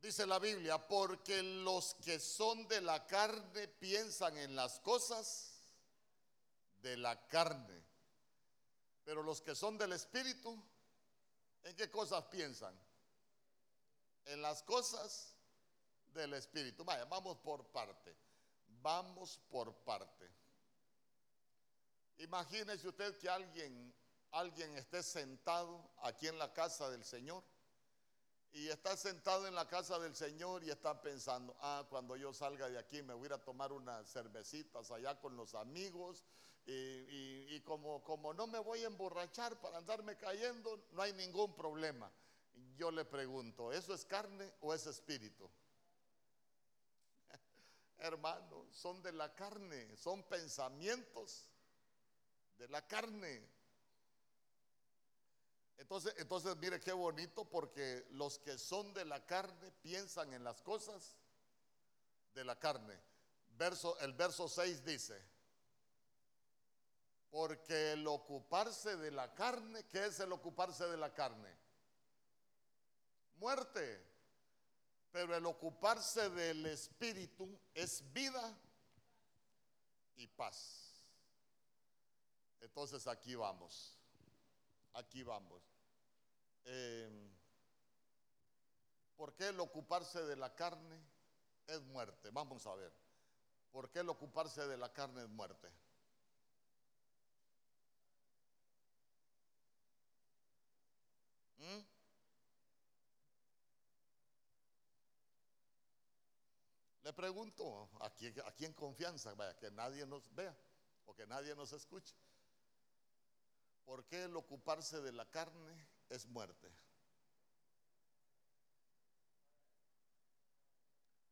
Dice 0.00 0.26
la 0.26 0.38
Biblia, 0.38 0.78
porque 0.78 1.42
los 1.42 1.94
que 1.96 2.18
son 2.18 2.66
de 2.68 2.80
la 2.80 3.06
carne 3.06 3.68
piensan 3.68 4.36
en 4.38 4.56
las 4.56 4.80
cosas 4.80 5.60
de 6.80 6.96
la 6.96 7.26
carne. 7.28 7.84
Pero 9.04 9.22
los 9.22 9.42
que 9.42 9.54
son 9.54 9.76
del 9.76 9.92
Espíritu, 9.92 10.58
¿en 11.64 11.76
qué 11.76 11.90
cosas 11.90 12.24
piensan? 12.24 12.74
En 14.24 14.40
las 14.40 14.62
cosas 14.62 15.34
del 16.14 16.32
Espíritu. 16.32 16.82
Vaya, 16.82 17.04
vamos 17.04 17.36
por 17.38 17.66
parte. 17.66 18.16
Vamos 18.80 19.38
por 19.50 19.74
parte. 19.84 20.30
Imagínese 22.18 22.88
usted 22.88 23.18
que 23.18 23.28
alguien, 23.28 23.94
alguien 24.30 24.74
esté 24.76 25.02
sentado 25.02 25.90
aquí 25.98 26.26
en 26.26 26.38
la 26.38 26.52
casa 26.54 26.88
del 26.88 27.04
Señor 27.04 27.42
y 28.52 28.68
está 28.68 28.96
sentado 28.96 29.46
en 29.46 29.54
la 29.54 29.68
casa 29.68 29.98
del 29.98 30.14
Señor 30.14 30.64
y 30.64 30.70
está 30.70 31.00
pensando, 31.00 31.56
ah, 31.60 31.86
cuando 31.88 32.16
yo 32.16 32.32
salga 32.32 32.68
de 32.68 32.78
aquí 32.78 33.02
me 33.02 33.14
voy 33.14 33.24
a 33.24 33.26
ir 33.26 33.32
a 33.34 33.44
tomar 33.44 33.72
unas 33.72 34.10
cervecitas 34.10 34.90
allá 34.90 35.20
con 35.20 35.36
los 35.36 35.54
amigos 35.54 36.24
y, 36.66 37.60
como, 37.60 38.02
como 38.04 38.32
no 38.32 38.46
me 38.46 38.58
voy 38.58 38.84
a 38.84 38.86
emborrachar 38.86 39.60
para 39.60 39.78
andarme 39.78 40.16
cayendo, 40.16 40.86
no 40.92 41.02
hay 41.02 41.12
ningún 41.14 41.54
problema. 41.54 42.10
Yo 42.76 42.90
le 42.90 43.04
pregunto, 43.04 43.72
¿eso 43.72 43.94
es 43.94 44.04
carne 44.04 44.52
o 44.60 44.72
es 44.72 44.86
espíritu? 44.86 45.50
Hermano, 47.98 48.66
son 48.70 49.02
de 49.02 49.12
la 49.12 49.34
carne, 49.34 49.96
son 49.96 50.22
pensamientos 50.24 51.44
de 52.58 52.68
la 52.68 52.86
carne. 52.86 53.59
Entonces, 55.80 56.14
entonces 56.18 56.54
mire 56.58 56.78
qué 56.78 56.92
bonito 56.92 57.46
porque 57.46 58.06
los 58.10 58.38
que 58.38 58.58
son 58.58 58.92
de 58.92 59.06
la 59.06 59.24
carne 59.24 59.72
piensan 59.82 60.32
en 60.34 60.44
las 60.44 60.60
cosas 60.60 61.16
de 62.34 62.44
la 62.44 62.58
carne. 62.58 62.94
El 64.00 64.12
verso 64.12 64.46
6 64.46 64.84
dice, 64.84 65.18
Porque 67.30 67.92
el 67.92 68.06
ocuparse 68.06 68.96
de 68.96 69.10
la 69.10 69.34
carne, 69.34 69.86
¿qué 69.86 70.06
es 70.06 70.20
el 70.20 70.32
ocuparse 70.32 70.86
de 70.86 70.98
la 70.98 71.14
carne? 71.14 71.50
Muerte. 73.36 74.06
Pero 75.10 75.34
el 75.34 75.46
ocuparse 75.46 76.28
del 76.28 76.66
espíritu 76.66 77.58
es 77.72 78.04
vida 78.12 78.54
y 80.16 80.26
paz. 80.26 81.02
Entonces 82.60 83.06
aquí 83.06 83.34
vamos. 83.34 83.98
Aquí 84.92 85.22
vamos. 85.22 85.69
Em, 86.64 87.30
¿Por 89.20 89.34
qué 89.34 89.48
el 89.48 89.60
ocuparse 89.60 90.22
de 90.24 90.34
la 90.34 90.54
carne 90.54 90.98
es 91.66 91.82
muerte? 91.82 92.30
Vamos 92.30 92.66
a 92.66 92.74
ver. 92.74 92.90
¿Por 93.70 93.90
qué 93.90 93.98
el 93.98 94.08
ocuparse 94.08 94.66
de 94.66 94.78
la 94.78 94.90
carne 94.92 95.22
es 95.22 95.28
muerte? 95.28 95.68
¿Mm? 101.58 101.80
Le 107.02 107.12
pregunto 107.12 107.90
aquí, 108.00 108.32
aquí 108.46 108.64
en 108.64 108.72
confianza, 108.72 109.34
vaya, 109.34 109.54
que 109.58 109.70
nadie 109.70 110.06
nos 110.06 110.34
vea 110.34 110.56
o 111.04 111.14
que 111.14 111.26
nadie 111.26 111.54
nos 111.54 111.72
escuche. 111.72 112.14
¿Por 113.84 114.06
qué 114.06 114.24
el 114.24 114.34
ocuparse 114.34 115.02
de 115.02 115.12
la 115.12 115.28
carne 115.28 115.89
es 116.10 116.26
muerte? 116.26 116.70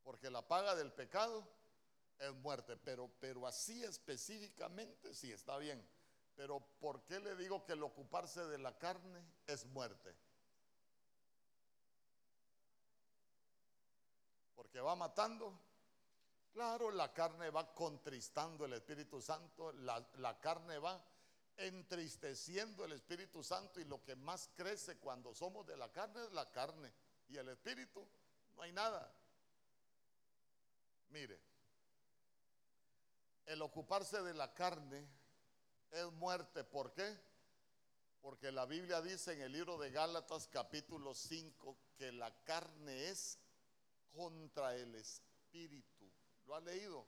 Porque 0.03 0.31
la 0.31 0.41
paga 0.41 0.75
del 0.75 0.91
pecado 0.91 1.47
es 2.19 2.33
muerte, 2.37 2.77
pero, 2.77 3.11
pero 3.21 3.47
así 3.47 3.85
específicamente 3.85 5.13
sí 5.13 5.31
está 5.31 5.59
bien. 5.59 5.87
Pero 6.35 6.61
¿por 6.81 7.03
qué 7.03 7.21
le 7.21 7.37
digo 7.37 7.65
que 7.65 7.73
el 7.73 7.83
ocuparse 7.83 8.47
de 8.47 8.59
la 8.59 8.79
carne 8.79 9.23
es 9.47 9.67
muerte? 9.67 10.15
Porque 14.55 14.81
va 14.81 14.95
matando. 14.97 15.61
Claro, 16.53 16.91
la 16.91 17.13
carne 17.13 17.51
va 17.51 17.75
contristando 17.75 18.65
el 18.65 18.73
Espíritu 18.73 19.21
Santo, 19.21 19.73
la, 19.73 20.05
la 20.17 20.41
carne 20.41 20.79
va 20.79 21.01
entristeciendo 21.59 22.85
el 22.85 22.93
Espíritu 22.93 23.43
Santo 23.43 23.81
y 23.81 23.85
lo 23.85 24.03
que 24.03 24.17
más 24.17 24.49
crece 24.55 24.97
cuando 24.99 25.35
somos 25.35 25.67
de 25.67 25.77
la 25.77 25.91
carne 25.91 26.25
es 26.25 26.33
la 26.33 26.51
carne 26.51 26.93
y 27.29 27.37
el 27.37 27.49
Espíritu 27.49 28.07
no 28.57 28.63
hay 28.63 28.73
nada. 28.73 29.13
Mire, 31.11 31.41
el 33.47 33.61
ocuparse 33.63 34.23
de 34.23 34.35
la 34.35 34.55
carne 34.55 35.05
es 35.91 36.13
muerte. 36.13 36.65
¿Por 36.65 36.93
qué? 36.93 37.19
Porque 38.21 38.53
la 38.53 38.67
Biblia 38.67 39.01
dice 39.01 39.33
en 39.33 39.41
el 39.41 39.53
libro 39.53 39.79
de 39.79 39.91
Gálatas 39.91 40.49
capítulo 40.49 41.15
5 41.15 41.77
que 41.97 42.13
la 42.13 42.33
carne 42.45 43.09
es 43.09 43.39
contra 44.13 44.77
el 44.77 44.95
Espíritu. 44.95 46.11
¿Lo 46.47 46.55
ha 46.55 46.61
leído? 46.61 47.07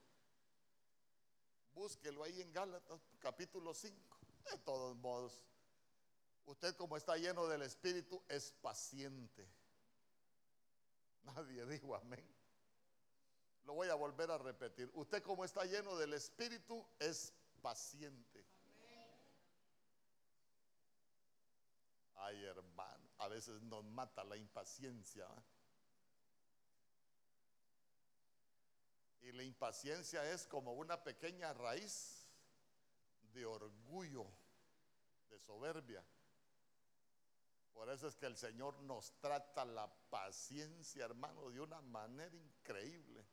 Búsquelo 1.73 2.25
ahí 2.25 2.41
en 2.41 2.53
Gálatas 2.53 3.01
capítulo 3.21 3.75
5. 3.75 4.10
De 4.45 4.59
todos 4.59 4.97
modos, 4.97 5.41
usted 6.47 6.75
como 6.77 6.97
está 6.97 7.17
lleno 7.17 7.47
del 7.47 7.63
Espíritu 7.63 8.23
es 8.29 8.53
paciente. 8.63 9.49
Nadie 11.23 11.67
dijo 11.67 11.95
amén. 11.95 12.27
Lo 13.65 13.75
voy 13.75 13.89
a 13.89 13.95
volver 13.95 14.31
a 14.31 14.39
repetir. 14.39 14.91
Usted 14.95 15.23
como 15.23 15.45
está 15.45 15.65
lleno 15.65 15.97
del 15.97 16.15
Espíritu 16.15 16.87
es 16.99 17.33
paciente. 17.61 18.45
Ay, 22.17 22.45
hermano, 22.45 23.09
a 23.19 23.29
veces 23.29 23.63
nos 23.63 23.85
mata 23.85 24.25
la 24.25 24.37
impaciencia. 24.37 25.25
¿eh? 25.25 25.43
Y 29.23 29.33
la 29.33 29.43
impaciencia 29.43 30.31
es 30.31 30.47
como 30.47 30.73
una 30.75 31.03
pequeña 31.03 31.53
raíz 31.53 32.20
de 33.33 33.47
orgullo, 33.47 34.27
de 35.29 35.39
soberbia. 35.39 36.05
Por 37.73 37.89
eso 37.89 38.09
es 38.09 38.17
que 38.17 38.27
el 38.27 38.37
Señor 38.37 38.79
nos 38.83 39.13
trata 39.21 39.65
la 39.65 39.91
paciencia, 40.11 41.05
hermano, 41.05 41.51
de 41.51 41.61
una 41.61 41.81
manera 41.81 42.37
increíble. 42.37 43.25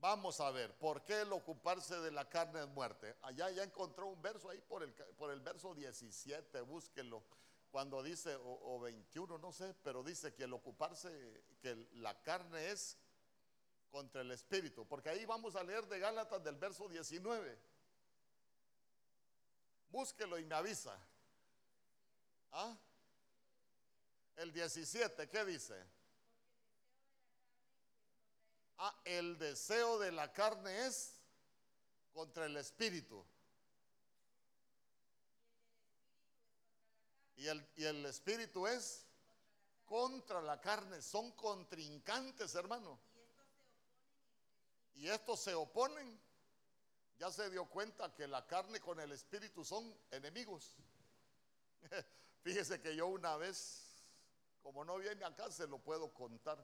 Vamos 0.00 0.38
a 0.40 0.52
ver, 0.52 0.78
¿por 0.78 1.04
qué 1.04 1.22
el 1.22 1.32
ocuparse 1.32 1.98
de 1.98 2.12
la 2.12 2.28
carne 2.28 2.60
es 2.60 2.68
muerte? 2.68 3.16
Allá 3.22 3.50
ya 3.50 3.64
encontró 3.64 4.06
un 4.06 4.22
verso 4.22 4.48
ahí 4.48 4.60
por 4.60 4.84
el, 4.84 4.92
por 4.92 5.32
el 5.32 5.40
verso 5.40 5.74
17, 5.74 6.60
búsquelo. 6.60 7.24
Cuando 7.72 8.00
dice, 8.02 8.36
o, 8.36 8.76
o 8.76 8.80
21, 8.80 9.38
no 9.38 9.52
sé, 9.52 9.74
pero 9.82 10.04
dice 10.04 10.32
que 10.34 10.44
el 10.44 10.52
ocuparse, 10.52 11.42
que 11.60 11.74
la 11.94 12.22
carne 12.22 12.70
es 12.70 12.96
contra 13.90 14.20
el 14.20 14.30
espíritu, 14.30 14.86
porque 14.86 15.08
ahí 15.08 15.24
vamos 15.24 15.56
a 15.56 15.62
leer 15.62 15.86
de 15.86 15.98
Gálatas 15.98 16.42
del 16.42 16.56
verso 16.56 16.88
19. 16.88 17.58
Búsquelo 19.90 20.38
y 20.38 20.44
me 20.44 20.54
avisa. 20.54 20.96
¿Ah? 22.52 22.76
El 24.36 24.52
17, 24.52 25.28
¿qué 25.28 25.44
dice? 25.44 25.82
Ah, 28.78 28.94
el 29.04 29.38
deseo 29.38 29.98
de 29.98 30.12
la 30.12 30.32
carne 30.32 30.86
es 30.86 31.14
contra 32.12 32.46
el 32.46 32.56
espíritu. 32.56 33.24
Y 37.36 37.46
el, 37.46 37.66
y 37.76 37.84
el 37.84 38.04
espíritu 38.06 38.66
es 38.66 39.06
contra 39.86 40.42
la 40.42 40.60
carne. 40.60 41.00
Son 41.00 41.32
contrincantes, 41.32 42.54
hermano 42.54 43.07
y 44.98 45.08
estos 45.08 45.38
se 45.38 45.54
oponen, 45.54 46.20
ya 47.18 47.30
se 47.30 47.48
dio 47.50 47.66
cuenta 47.66 48.12
que 48.14 48.26
la 48.26 48.44
carne 48.46 48.80
con 48.80 48.98
el 48.98 49.12
espíritu 49.12 49.64
son 49.64 49.96
enemigos. 50.10 50.76
Fíjese 52.42 52.80
que 52.80 52.96
yo 52.96 53.06
una 53.06 53.36
vez, 53.36 54.02
como 54.60 54.84
no 54.84 54.98
viene 54.98 55.24
acá, 55.24 55.50
se 55.52 55.68
lo 55.68 55.78
puedo 55.78 56.12
contar. 56.12 56.58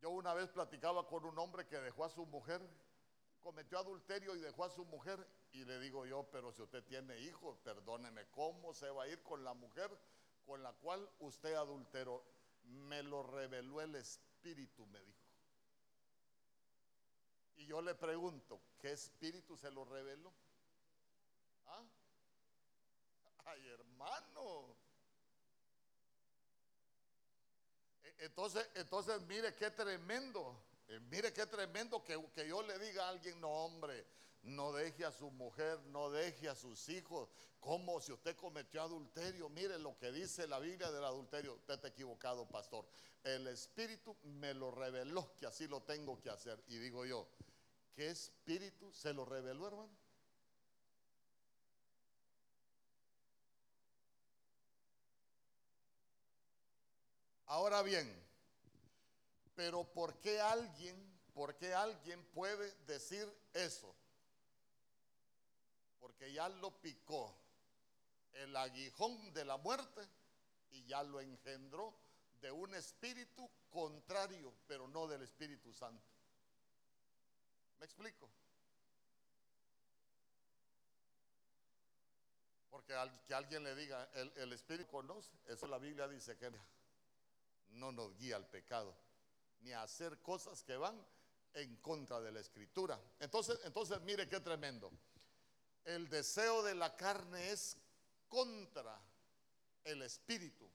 Yo 0.00 0.10
una 0.10 0.34
vez 0.34 0.48
platicaba 0.48 1.06
con 1.06 1.24
un 1.24 1.38
hombre 1.38 1.64
que 1.68 1.78
dejó 1.78 2.04
a 2.04 2.10
su 2.10 2.26
mujer, 2.26 2.60
cometió 3.38 3.78
adulterio 3.78 4.34
y 4.34 4.40
dejó 4.40 4.64
a 4.64 4.70
su 4.70 4.84
mujer. 4.84 5.24
Y 5.52 5.64
le 5.64 5.78
digo 5.78 6.06
yo, 6.06 6.28
pero 6.32 6.50
si 6.50 6.62
usted 6.62 6.82
tiene 6.84 7.16
hijos, 7.20 7.56
perdóneme, 7.58 8.26
¿cómo 8.30 8.74
se 8.74 8.90
va 8.90 9.04
a 9.04 9.08
ir 9.08 9.22
con 9.22 9.44
la 9.44 9.54
mujer 9.54 9.96
con 10.44 10.60
la 10.64 10.72
cual 10.72 11.08
usted 11.20 11.54
adulteró? 11.54 12.24
Me 12.64 13.04
lo 13.04 13.22
reveló 13.22 13.80
el 13.80 13.94
Espíritu, 13.94 14.86
me 14.86 15.00
dijo. 15.00 15.19
Y 17.60 17.66
yo 17.66 17.82
le 17.82 17.94
pregunto, 17.94 18.58
¿qué 18.78 18.92
espíritu 18.92 19.54
se 19.54 19.70
lo 19.70 19.84
reveló? 19.84 20.32
¿Ah? 21.66 21.82
Ay, 23.44 23.68
hermano. 23.68 24.74
E, 28.02 28.24
entonces, 28.24 28.66
entonces 28.74 29.20
mire 29.22 29.54
qué 29.54 29.70
tremendo. 29.70 30.56
Eh, 30.88 31.00
mire 31.10 31.34
qué 31.34 31.44
tremendo 31.46 32.02
que, 32.02 32.18
que 32.32 32.48
yo 32.48 32.62
le 32.62 32.78
diga 32.78 33.04
a 33.04 33.08
alguien, 33.10 33.38
no 33.40 33.50
hombre, 33.50 34.06
no 34.42 34.72
deje 34.72 35.04
a 35.04 35.12
su 35.12 35.30
mujer, 35.30 35.78
no 35.88 36.10
deje 36.10 36.48
a 36.48 36.54
sus 36.54 36.88
hijos, 36.88 37.28
como 37.60 38.00
si 38.00 38.10
usted 38.10 38.36
cometió 38.36 38.80
adulterio. 38.80 39.50
Mire 39.50 39.78
lo 39.78 39.98
que 39.98 40.10
dice 40.12 40.46
la 40.46 40.58
Biblia 40.58 40.90
del 40.90 41.04
adulterio. 41.04 41.56
Usted 41.56 41.74
está 41.74 41.88
equivocado, 41.88 42.48
pastor. 42.48 42.86
El 43.22 43.46
Espíritu 43.48 44.16
me 44.22 44.54
lo 44.54 44.70
reveló 44.70 45.36
que 45.36 45.44
así 45.44 45.68
lo 45.68 45.82
tengo 45.82 46.18
que 46.18 46.30
hacer. 46.30 46.58
Y 46.68 46.78
digo 46.78 47.04
yo, 47.04 47.28
¿Qué 47.94 48.10
espíritu 48.10 48.92
se 48.92 49.12
lo 49.12 49.24
reveló, 49.24 49.66
hermano? 49.66 49.96
Ahora 57.46 57.82
bien, 57.82 58.08
pero 59.56 59.82
¿por 59.82 60.20
qué 60.20 60.40
alguien, 60.40 60.96
por 61.34 61.56
qué 61.56 61.74
alguien 61.74 62.24
puede 62.26 62.72
decir 62.86 63.28
eso? 63.52 63.92
Porque 65.98 66.32
ya 66.32 66.48
lo 66.48 66.70
picó 66.80 67.34
el 68.34 68.56
aguijón 68.56 69.32
de 69.34 69.44
la 69.44 69.56
muerte 69.56 70.00
y 70.70 70.84
ya 70.84 71.02
lo 71.02 71.20
engendró 71.20 71.92
de 72.40 72.52
un 72.52 72.74
espíritu 72.74 73.50
contrario, 73.68 74.52
pero 74.66 74.88
no 74.88 75.06
del 75.06 75.22
Espíritu 75.22 75.72
Santo. 75.72 76.19
¿Me 77.80 77.86
explico? 77.86 78.28
Porque 82.68 82.94
que 83.26 83.34
alguien 83.34 83.64
le 83.64 83.74
diga, 83.74 84.06
el, 84.36 84.52
Espíritu 84.52 84.90
conoce, 84.90 85.30
eso 85.48 85.66
la 85.66 85.78
Biblia 85.78 86.06
dice 86.06 86.36
que 86.36 86.52
no 87.70 87.90
nos 87.90 88.14
guía 88.18 88.36
al 88.36 88.46
pecado, 88.46 88.94
ni 89.60 89.72
a 89.72 89.82
hacer 89.82 90.18
cosas 90.18 90.62
que 90.62 90.76
van 90.76 91.02
en 91.54 91.76
contra 91.76 92.20
de 92.20 92.30
la 92.30 92.40
escritura. 92.40 93.00
Entonces, 93.18 93.58
entonces 93.64 93.98
mire 94.02 94.28
qué 94.28 94.40
tremendo. 94.40 94.90
El 95.84 96.08
deseo 96.10 96.62
de 96.62 96.74
la 96.74 96.94
carne 96.96 97.50
es 97.50 97.78
contra 98.28 99.00
el 99.84 100.02
espíritu. 100.02 100.68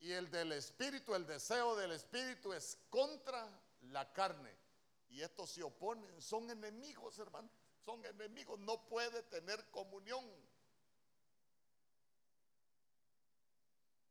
Y 0.00 0.12
el 0.12 0.30
del 0.30 0.52
espíritu, 0.52 1.14
el 1.14 1.26
deseo 1.26 1.76
del 1.76 1.92
espíritu 1.92 2.54
es 2.54 2.78
contra 2.88 3.46
la 3.82 4.10
carne. 4.14 4.65
Y 5.16 5.22
estos 5.22 5.48
se 5.48 5.62
oponen, 5.62 6.20
son 6.20 6.50
enemigos, 6.50 7.18
hermano. 7.18 7.48
Son 7.86 8.04
enemigos, 8.04 8.58
no 8.60 8.86
puede 8.86 9.22
tener 9.22 9.64
comunión. 9.70 10.22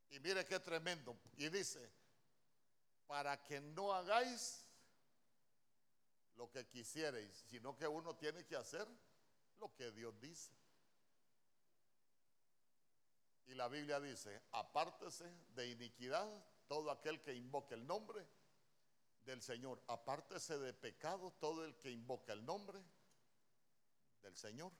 Y 0.09 0.19
mire 0.19 0.43
qué 0.45 0.59
tremendo. 0.59 1.15
Y 1.37 1.49
dice, 1.49 1.91
para 3.05 3.39
que 3.43 3.61
no 3.61 3.93
hagáis 3.93 4.65
lo 6.37 6.49
que 6.49 6.65
quisierais, 6.65 7.45
sino 7.51 7.77
que 7.77 7.87
uno 7.87 8.15
tiene 8.15 8.43
que 8.43 8.55
hacer 8.55 8.87
lo 9.59 9.71
que 9.75 9.91
Dios 9.91 10.19
dice. 10.19 10.51
Y 13.45 13.53
la 13.53 13.67
Biblia 13.67 13.99
dice, 13.99 14.41
apártese 14.53 15.31
de 15.53 15.67
iniquidad 15.67 16.27
todo 16.67 16.89
aquel 16.89 17.21
que 17.21 17.35
invoque 17.35 17.75
el 17.75 17.85
nombre 17.85 18.25
del 19.25 19.41
Señor. 19.41 19.81
Apártese 19.87 20.57
de 20.57 20.73
pecado 20.73 21.31
todo 21.39 21.65
el 21.65 21.75
que 21.77 21.91
invoca 21.91 22.33
el 22.33 22.45
nombre 22.45 22.81
del 24.21 24.35
Señor. 24.37 24.71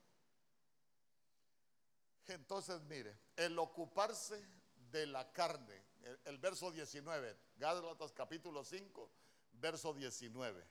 Entonces, 2.28 2.82
mire, 2.84 3.18
el 3.36 3.58
ocuparse 3.60 4.44
de 4.92 5.06
la 5.06 5.32
carne, 5.32 5.84
el, 6.26 6.38
verso 6.38 6.72
19, 6.72 7.38
Gálatas 7.58 8.12
capítulo 8.14 8.64
5, 8.64 9.12
verso 9.54 9.94
19. 9.94 10.66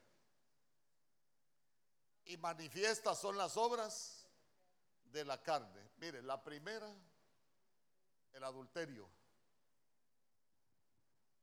Y 2.26 2.36
manifiestas 2.38 3.20
son 3.20 3.36
las 3.36 3.56
obras 3.56 4.26
de 5.12 5.24
la 5.24 5.42
carne. 5.42 5.90
Mire, 5.98 6.22
la 6.22 6.42
primera 6.42 6.92
el 8.34 8.42
adulterio. 8.42 9.08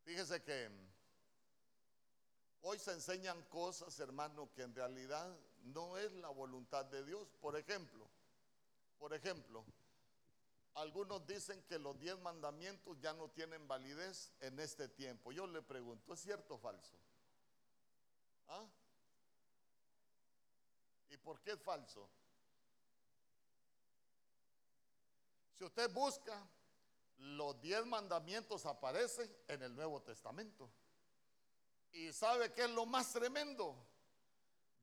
Fíjese 0.03 0.43
que 0.43 0.69
hoy 2.61 2.79
se 2.79 2.91
enseñan 2.91 3.41
cosas, 3.43 3.99
hermano, 3.99 4.51
que 4.53 4.63
en 4.63 4.75
realidad 4.75 5.37
no 5.63 5.97
es 5.97 6.11
la 6.13 6.29
voluntad 6.29 6.85
de 6.85 7.03
Dios. 7.03 7.27
Por 7.39 7.55
ejemplo, 7.55 8.07
por 8.99 9.13
ejemplo, 9.13 9.65
algunos 10.75 11.25
dicen 11.25 11.61
que 11.63 11.79
los 11.79 11.99
diez 11.99 12.17
mandamientos 12.19 12.99
ya 12.99 13.13
no 13.13 13.29
tienen 13.29 13.67
validez 13.67 14.31
en 14.39 14.59
este 14.59 14.87
tiempo. 14.87 15.31
Yo 15.31 15.47
le 15.47 15.61
pregunto, 15.61 16.13
¿es 16.13 16.21
cierto 16.21 16.55
o 16.55 16.57
falso? 16.57 16.95
¿Ah? 18.47 18.65
¿Y 21.09 21.17
por 21.17 21.41
qué 21.41 21.51
es 21.51 21.61
falso? 21.61 22.07
Si 25.57 25.63
usted 25.63 25.91
busca 25.91 26.47
los 27.21 27.59
diez 27.61 27.85
mandamientos 27.85 28.65
aparecen 28.65 29.31
en 29.47 29.61
el 29.61 29.75
Nuevo 29.75 30.01
Testamento. 30.01 30.69
¿Y 31.91 32.13
sabe 32.13 32.53
qué 32.53 32.63
es 32.63 32.69
lo 32.69 32.85
más 32.85 33.11
tremendo? 33.11 33.75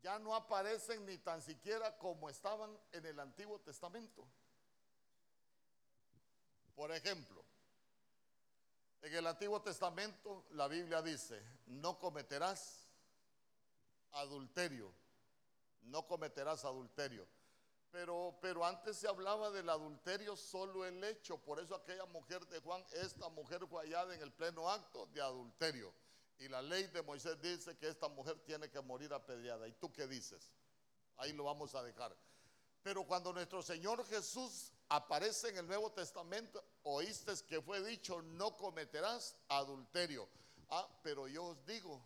Ya 0.03 0.19
no 0.19 0.35
aparecen 0.35 1.05
ni 1.07 1.19
tan 1.19 1.43
siquiera 1.43 1.97
como 1.99 2.29
estaban 2.29 2.79
en 2.93 3.07
el 3.07 3.19
Antiguo 3.19 3.59
Testamento. 3.61 4.27
Por 6.75 6.93
ejemplo, 6.93 7.45
en 9.03 9.15
el 9.15 9.27
Antiguo 9.27 9.61
Testamento 9.61 10.45
la 10.51 10.69
Biblia 10.69 11.03
dice, 11.03 11.43
no 11.67 11.99
cometerás 11.99 12.87
adulterio, 14.13 14.93
no 15.83 16.07
cometerás 16.07 16.65
adulterio. 16.65 17.27
Pero, 17.91 18.39
pero 18.43 18.65
antes 18.67 18.99
se 18.99 19.09
hablaba 19.09 19.51
del 19.51 19.71
adulterio 19.71 20.37
solo 20.37 20.85
el 20.85 21.03
hecho. 21.03 21.39
Por 21.39 21.59
eso 21.59 21.75
aquella 21.75 22.05
mujer 22.07 22.47
de 22.47 22.61
Juan, 22.61 22.85
esta 22.93 23.29
mujer 23.31 23.67
fue 23.67 23.83
hallada 23.83 24.15
en 24.15 24.21
el 24.21 24.31
pleno 24.31 24.69
acto 24.71 25.07
de 25.07 25.23
adulterio. 25.23 25.93
Y 26.39 26.49
la 26.49 26.63
ley 26.63 26.87
de 26.89 27.03
Moisés 27.03 27.41
dice 27.41 27.77
que 27.77 27.89
esta 27.89 28.09
mujer 28.09 28.39
tiene 28.45 28.71
que 28.71 28.81
morir 28.81 29.13
apedreada. 29.13 29.67
¿Y 29.67 29.73
tú 29.73 29.93
qué 29.93 30.07
dices? 30.07 30.53
Ahí 31.17 31.33
lo 31.33 31.45
vamos 31.45 31.75
a 31.75 31.83
dejar. 31.83 32.17
Pero 32.83 33.05
cuando 33.05 33.33
nuestro 33.33 33.61
Señor 33.61 34.07
Jesús 34.07 34.73
aparece 34.89 35.49
en 35.49 35.59
el 35.59 35.67
Nuevo 35.67 35.91
Testamento, 35.93 36.65
oíste 36.85 37.33
que 37.47 37.61
fue 37.61 37.83
dicho, 37.83 38.23
no 38.23 38.57
cometerás 38.57 39.37
adulterio. 39.49 40.29
Ah, 40.71 40.89
pero 41.03 41.27
yo 41.27 41.45
os 41.45 41.67
digo, 41.67 42.01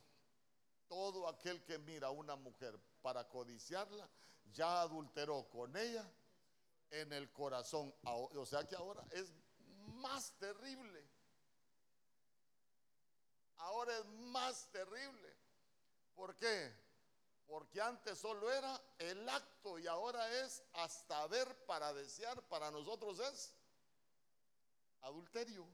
todo 0.88 1.28
aquel 1.28 1.62
que 1.62 1.78
mira 1.78 2.08
a 2.08 2.10
una 2.10 2.36
mujer 2.36 2.78
para 3.02 3.28
codiciarla, 3.28 4.08
ya 4.52 4.80
adulteró 4.80 5.48
con 5.50 5.76
ella 5.76 6.10
en 6.90 7.12
el 7.12 7.30
corazón. 7.32 7.94
O 8.04 8.46
sea 8.46 8.66
que 8.66 8.76
ahora 8.76 9.04
es 9.10 9.32
más 10.00 10.32
terrible. 10.38 11.06
Ahora 13.62 13.96
es 13.98 14.04
más 14.06 14.68
terrible. 14.70 15.34
¿Por 16.14 16.36
qué? 16.36 16.72
Porque 17.46 17.80
antes 17.80 18.18
solo 18.18 18.50
era 18.50 18.80
el 18.98 19.28
acto 19.28 19.78
y 19.78 19.86
ahora 19.86 20.44
es 20.44 20.62
hasta 20.74 21.26
ver 21.26 21.54
para 21.66 21.92
desear. 21.92 22.42
Para 22.48 22.70
nosotros 22.70 23.18
es 23.20 23.54
adulterio. 25.02 25.66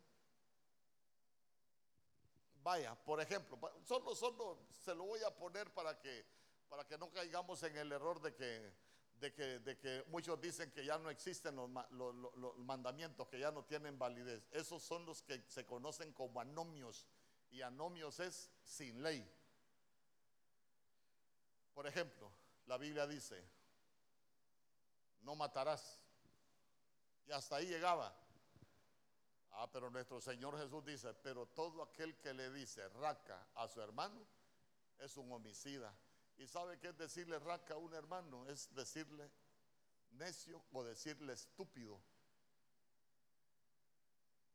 Vaya, 2.62 2.94
por 3.04 3.20
ejemplo, 3.20 3.58
solo, 3.84 4.58
se 4.84 4.94
lo 4.94 5.04
voy 5.04 5.22
a 5.22 5.34
poner 5.34 5.72
para 5.72 5.98
que 5.98 6.38
para 6.68 6.86
que 6.86 6.98
no 6.98 7.10
caigamos 7.10 7.62
en 7.62 7.76
el 7.76 7.90
error 7.92 8.20
de 8.20 8.34
que, 8.34 8.72
de 9.20 9.32
que, 9.32 9.58
de 9.60 9.78
que 9.78 10.04
muchos 10.08 10.40
dicen 10.40 10.70
que 10.70 10.84
ya 10.84 10.98
no 10.98 11.10
existen 11.10 11.56
los, 11.56 11.70
los, 11.90 12.58
mandamientos, 12.58 13.26
que 13.28 13.38
ya 13.38 13.50
no 13.50 13.64
tienen 13.64 13.98
validez. 13.98 14.46
Esos 14.52 14.82
son 14.82 15.04
los 15.06 15.22
que 15.22 15.42
se 15.48 15.64
conocen 15.64 16.12
como 16.12 16.40
anomios, 16.40 17.06
y 17.50 17.62
anomios 17.62 18.20
es 18.20 18.50
sin 18.62 19.02
ley. 19.02 19.26
Por 21.74 21.86
ejemplo, 21.86 22.30
la 22.66 22.76
Biblia 22.76 23.06
dice, 23.06 23.42
no 25.20 25.34
matarás. 25.34 26.00
Y 27.26 27.32
hasta 27.32 27.56
ahí 27.56 27.66
llegaba. 27.66 28.14
Ah, 29.52 29.70
pero 29.70 29.90
nuestro 29.90 30.20
Señor 30.20 30.58
Jesús 30.58 30.84
dice, 30.84 31.12
pero 31.14 31.46
todo 31.46 31.82
aquel 31.82 32.16
que 32.18 32.32
le 32.32 32.50
dice 32.52 32.88
raca 32.90 33.48
a 33.54 33.66
su 33.68 33.80
hermano 33.80 34.26
es 34.98 35.16
un 35.16 35.30
homicida. 35.32 35.92
¿Y 36.36 36.46
sabe 36.46 36.78
qué 36.78 36.88
es 36.88 36.96
decirle 36.96 37.38
raca 37.38 37.74
a 37.74 37.78
un 37.78 37.92
hermano? 37.94 38.46
Es 38.46 38.72
decirle 38.74 39.30
necio 40.10 40.62
o 40.72 40.84
decirle 40.84 41.32
estúpido. 41.32 42.00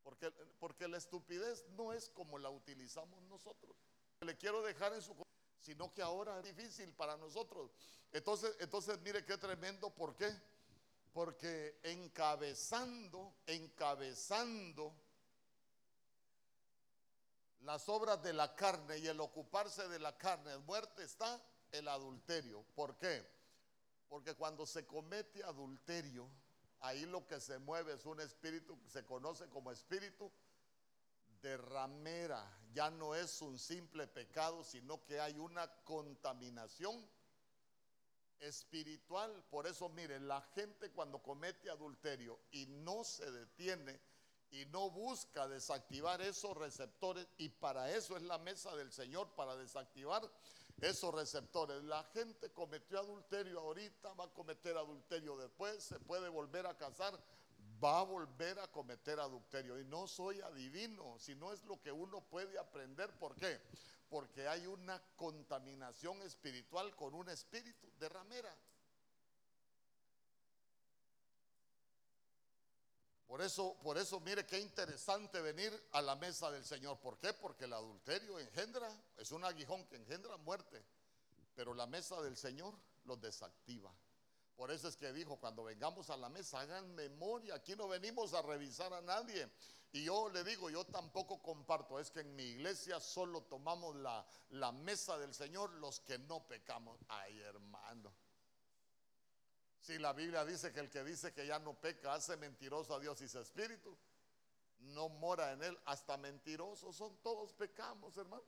Porque, 0.03 0.31
porque 0.59 0.87
la 0.87 0.97
estupidez 0.97 1.65
no 1.69 1.93
es 1.93 2.09
como 2.09 2.37
la 2.37 2.49
utilizamos 2.49 3.21
nosotros. 3.23 3.75
Le 4.21 4.37
quiero 4.37 4.61
dejar 4.61 4.93
en 4.93 5.01
su 5.01 5.15
sino 5.63 5.93
que 5.93 6.01
ahora 6.01 6.37
es 6.39 6.43
difícil 6.43 6.93
para 6.93 7.15
nosotros. 7.15 7.71
Entonces, 8.11 8.55
entonces 8.59 8.99
mire 8.99 9.25
qué 9.25 9.37
tremendo, 9.37 9.89
¿por 9.89 10.13
qué? 10.13 10.29
Porque 11.13 11.79
encabezando, 11.83 13.33
encabezando 13.47 14.93
las 17.61 17.87
obras 17.87 18.21
de 18.21 18.33
la 18.33 18.53
carne 18.55 18.97
y 18.97 19.07
el 19.07 19.21
ocuparse 19.21 19.87
de 19.87 19.99
la 19.99 20.17
carne, 20.17 20.57
muerte 20.59 21.03
está 21.03 21.41
el 21.71 21.87
adulterio. 21.87 22.65
¿Por 22.75 22.97
qué? 22.97 23.25
Porque 24.09 24.35
cuando 24.35 24.65
se 24.65 24.85
comete 24.85 25.43
adulterio, 25.43 26.29
ahí 26.83 27.05
lo 27.05 27.25
que 27.25 27.39
se 27.39 27.57
mueve 27.59 27.93
es 27.93 28.05
un 28.05 28.19
espíritu 28.19 28.79
que 28.81 28.89
se 28.89 29.05
conoce 29.05 29.49
como 29.49 29.71
espíritu 29.71 30.31
de 31.41 31.57
ramera. 31.57 32.45
Ya 32.73 32.89
no 32.91 33.15
es 33.15 33.41
un 33.41 33.57
simple 33.57 34.05
pecado, 34.05 34.63
sino 34.63 35.03
que 35.05 35.19
hay 35.19 35.39
una 35.39 35.67
contaminación 35.83 37.09
espiritual. 38.39 39.43
Por 39.49 39.65
eso, 39.65 39.87
mire, 39.89 40.19
la 40.19 40.41
gente 40.55 40.91
cuando 40.91 41.23
comete 41.23 41.69
adulterio 41.69 42.39
y 42.51 42.65
no 42.65 43.03
se 43.03 43.31
detiene 43.31 43.99
y 44.51 44.65
no 44.65 44.91
busca 44.91 45.47
desactivar 45.47 46.21
esos 46.21 46.55
receptores, 46.55 47.27
y 47.37 47.49
para 47.49 47.89
eso 47.91 48.15
es 48.15 48.21
la 48.21 48.37
mesa 48.37 48.75
del 48.75 48.91
Señor, 48.91 49.33
para 49.35 49.55
desactivar 49.55 50.21
esos 50.81 51.13
receptores. 51.13 51.83
La 51.83 52.03
gente 52.13 52.51
cometió 52.51 52.99
adulterio 52.99 53.59
ahorita, 53.59 54.13
va 54.13 54.25
a 54.25 54.33
cometer 54.33 54.77
adulterio 54.77 55.37
después, 55.37 55.83
se 55.83 55.99
puede 55.99 56.29
volver 56.29 56.65
a 56.67 56.77
casar, 56.77 57.17
va 57.83 57.99
a 57.99 58.03
volver 58.03 58.59
a 58.59 58.67
cometer 58.67 59.19
adulterio. 59.19 59.79
Y 59.79 59.85
no 59.85 60.07
soy 60.07 60.41
adivino, 60.41 61.17
sino 61.19 61.51
es 61.51 61.63
lo 61.65 61.81
que 61.81 61.91
uno 61.91 62.21
puede 62.21 62.57
aprender. 62.57 63.11
¿Por 63.19 63.35
qué? 63.35 63.59
Porque 64.09 64.47
hay 64.47 64.67
una 64.67 65.01
contaminación 65.15 66.21
espiritual 66.21 66.95
con 66.95 67.13
un 67.13 67.29
espíritu 67.29 67.91
de 67.99 68.09
ramera. 68.09 68.55
Por 73.33 73.41
eso, 73.41 73.75
por 73.81 73.97
eso, 73.97 74.19
mire 74.19 74.45
qué 74.45 74.59
interesante 74.59 75.41
venir 75.41 75.73
a 75.93 76.03
la 76.03 76.15
mesa 76.15 76.51
del 76.51 76.63
Señor. 76.63 76.99
¿Por 76.99 77.17
qué? 77.17 77.33
Porque 77.33 77.65
el 77.65 77.73
adulterio 77.73 78.37
engendra, 78.37 78.87
es 79.17 79.31
un 79.31 79.43
aguijón 79.43 79.87
que 79.87 79.95
engendra 79.95 80.37
muerte. 80.37 80.85
Pero 81.55 81.73
la 81.73 81.87
mesa 81.87 82.21
del 82.21 82.37
Señor 82.37 82.75
los 83.05 83.19
desactiva. 83.19 83.91
Por 84.55 84.69
eso 84.69 84.87
es 84.87 84.95
que 84.95 85.11
dijo, 85.11 85.37
cuando 85.37 85.63
vengamos 85.63 86.11
a 86.11 86.17
la 86.17 86.29
mesa, 86.29 86.59
hagan 86.59 86.93
memoria. 86.93 87.55
Aquí 87.55 87.75
no 87.75 87.87
venimos 87.87 88.35
a 88.35 88.43
revisar 88.43 88.93
a 88.93 89.01
nadie. 89.01 89.49
Y 89.93 90.03
yo 90.03 90.29
le 90.29 90.43
digo, 90.43 90.69
yo 90.69 90.85
tampoco 90.85 91.41
comparto. 91.41 91.99
Es 91.99 92.11
que 92.11 92.19
en 92.19 92.35
mi 92.35 92.43
iglesia 92.43 92.99
solo 92.99 93.41
tomamos 93.45 93.95
la, 93.95 94.23
la 94.51 94.71
mesa 94.71 95.17
del 95.17 95.33
Señor 95.33 95.71
los 95.71 96.01
que 96.01 96.19
no 96.19 96.47
pecamos. 96.47 96.99
Ay, 97.07 97.39
hermano. 97.39 98.13
Si 99.83 99.99
la 99.99 100.13
Biblia 100.13 100.45
dice 100.45 100.71
que 100.71 100.79
el 100.79 100.89
que 100.89 101.03
dice 101.03 101.33
que 101.33 101.45
ya 101.45 101.59
no 101.59 101.73
peca 101.73 102.13
hace 102.13 102.37
mentiroso 102.37 102.95
a 102.95 103.01
Dios 103.01 103.19
y 103.19 103.27
su 103.27 103.37
espíritu, 103.39 103.97
no 104.79 105.09
mora 105.09 105.51
en 105.51 105.61
él, 105.61 105.77
hasta 105.83 106.15
mentirosos 106.15 106.95
son 106.95 107.17
todos 107.17 107.51
pecamos, 107.51 108.15
hermano. 108.15 108.45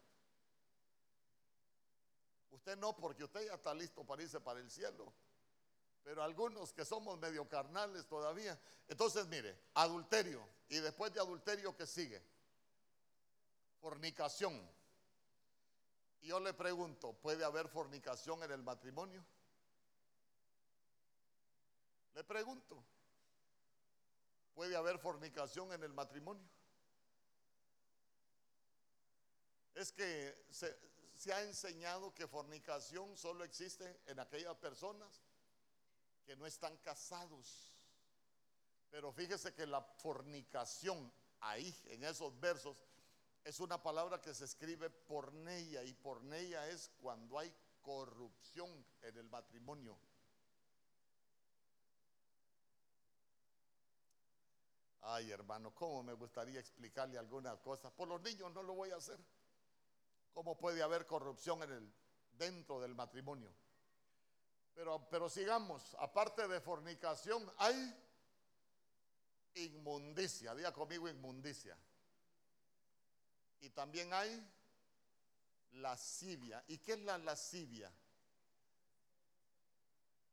Usted 2.52 2.78
no, 2.78 2.96
porque 2.96 3.26
usted 3.26 3.48
ya 3.48 3.56
está 3.56 3.74
listo 3.74 4.06
para 4.06 4.24
irse 4.24 4.40
para 4.40 4.62
el 4.62 4.72
cielo. 4.72 5.12
Pero 6.06 6.24
algunos 6.24 6.72
que 6.72 6.86
somos 6.86 7.20
medio 7.20 7.50
carnales 7.50 8.08
todavía. 8.08 8.58
Entonces, 8.88 9.28
mire, 9.28 9.60
adulterio. 9.74 10.48
Y 10.70 10.78
después 10.78 11.12
de 11.12 11.20
adulterio, 11.20 11.76
¿qué 11.76 11.86
sigue? 11.86 12.22
Fornicación. 13.82 14.72
Y 16.22 16.28
yo 16.28 16.40
le 16.40 16.54
pregunto, 16.54 17.12
¿puede 17.12 17.44
haber 17.44 17.68
fornicación 17.68 18.42
en 18.42 18.52
el 18.52 18.64
matrimonio? 18.64 19.26
Le 22.16 22.24
pregunto, 22.24 22.82
¿puede 24.54 24.76
haber 24.78 24.98
fornicación 25.00 25.74
en 25.74 25.84
el 25.84 25.94
matrimonio? 25.94 26.50
Es 29.74 29.92
que 29.92 30.46
se, 30.50 31.34
ha 31.34 31.42
enseñado 31.44 32.14
que 32.14 32.26
fornicación 32.26 33.18
solo 33.18 33.44
existe 33.44 34.00
en 34.06 34.22
aquellas 34.22 34.56
personas 34.56 35.22
que 36.26 36.38
no 36.38 36.46
están 36.46 36.78
casados. 36.78 37.74
Pero 38.90 39.12
fíjese 39.12 39.54
que 39.54 39.68
la 39.68 39.82
fornicación 39.82 41.12
ahí, 41.42 41.76
en 41.88 42.06
esos 42.06 42.40
versos, 42.40 42.78
es 43.44 43.60
una 43.60 43.84
palabra 43.84 44.22
que 44.22 44.34
se 44.34 44.46
escribe 44.46 44.90
porneia 44.90 45.84
y 45.84 45.94
porneia 45.94 46.70
es 46.70 46.90
cuando 47.02 47.38
hay 47.38 47.54
corrupción 47.82 48.86
en 49.02 49.18
el 49.18 49.30
matrimonio. 49.30 50.00
Ay, 55.08 55.32
hermano, 55.32 55.74
¿cómo 55.76 56.02
me 56.02 56.14
gustaría 56.14 56.60
explicarle 56.60 57.20
algunas 57.20 57.60
cosas? 57.60 57.92
Por 57.92 58.08
los 58.08 58.22
niños 58.22 58.52
no 58.52 58.64
lo 58.64 58.74
voy 58.74 58.90
a 58.90 58.96
hacer. 58.96 59.20
¿Cómo 60.34 60.58
puede 60.58 60.82
haber 60.82 61.06
corrupción 61.06 61.62
en 61.62 61.72
el, 61.72 61.94
dentro 62.32 62.82
del 62.82 62.96
matrimonio? 62.96 63.54
Pero, 64.74 65.08
pero 65.10 65.30
sigamos, 65.30 65.96
aparte 66.00 66.48
de 66.48 66.60
fornicación, 66.60 67.54
hay 67.58 67.96
inmundicia. 69.54 70.56
Diga 70.56 70.74
conmigo 70.74 71.08
inmundicia. 71.08 71.78
Y 73.62 73.70
también 73.70 74.12
hay 74.12 74.44
lascivia. 75.74 76.64
¿Y 76.68 76.80
qué 76.80 76.94
es 76.94 77.00
la 77.02 77.20
lascivia? 77.20 77.92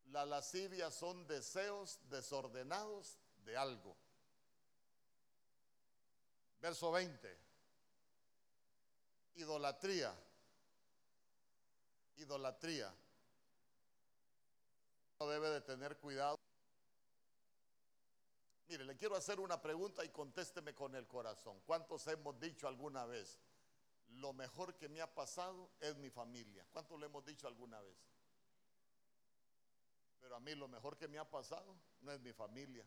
La 0.06 0.24
lascivia 0.24 0.90
son 0.90 1.26
deseos 1.26 2.00
desordenados 2.08 3.18
de 3.44 3.56
algo. 3.56 3.96
Verso 6.62 6.92
20. 6.92 7.38
Idolatría. 9.35 10.14
Idolatría. 12.18 12.94
No 15.18 15.27
debe 15.27 15.51
de 15.51 15.61
tener 15.62 15.96
cuidado. 15.98 16.38
Mire, 18.68 18.85
le 18.85 18.96
quiero 18.96 19.16
hacer 19.16 19.40
una 19.40 19.61
pregunta 19.61 20.05
y 20.05 20.11
contésteme 20.11 20.72
con 20.72 20.94
el 20.94 21.09
corazón. 21.09 21.61
¿Cuántos 21.66 22.07
hemos 22.07 22.38
dicho 22.38 22.68
alguna 22.68 23.07
vez? 23.07 23.40
Lo 24.11 24.33
mejor 24.33 24.77
que 24.77 24.88
me 24.88 25.01
ha 25.01 25.12
pasado 25.12 25.68
es 25.81 25.96
mi 25.96 26.11
familia. 26.11 26.64
¿Cuántos 26.70 26.98
lo 26.98 27.05
hemos 27.05 27.25
dicho 27.25 27.48
alguna 27.48 27.81
vez? 27.81 27.96
Pero 30.20 30.37
a 30.37 30.40
mí 30.40 30.55
lo 30.55 30.68
mejor 30.68 30.96
que 30.96 31.09
me 31.09 31.18
ha 31.18 31.29
pasado 31.29 31.75
no 32.03 32.12
es 32.12 32.20
mi 32.20 32.33
familia. 32.33 32.87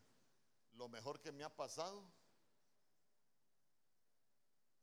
Lo 0.76 0.88
mejor 0.88 1.20
que 1.20 1.34
me 1.34 1.44
ha 1.44 1.54
pasado 1.54 2.10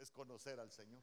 es 0.02 0.10
conocer 0.10 0.58
al 0.58 0.70
Señor. 0.70 1.02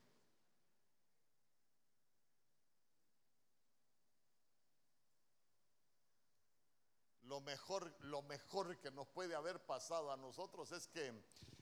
Lo 7.24 7.42
mejor, 7.42 7.96
lo 8.02 8.22
mejor 8.24 8.78
que 8.80 8.92
nos 8.92 9.08
puede 9.08 9.36
haber 9.36 9.64
pasado 9.66 10.12
a 10.12 10.18
nosotros 10.18 10.72
es 10.72 10.88
que, 10.88 11.14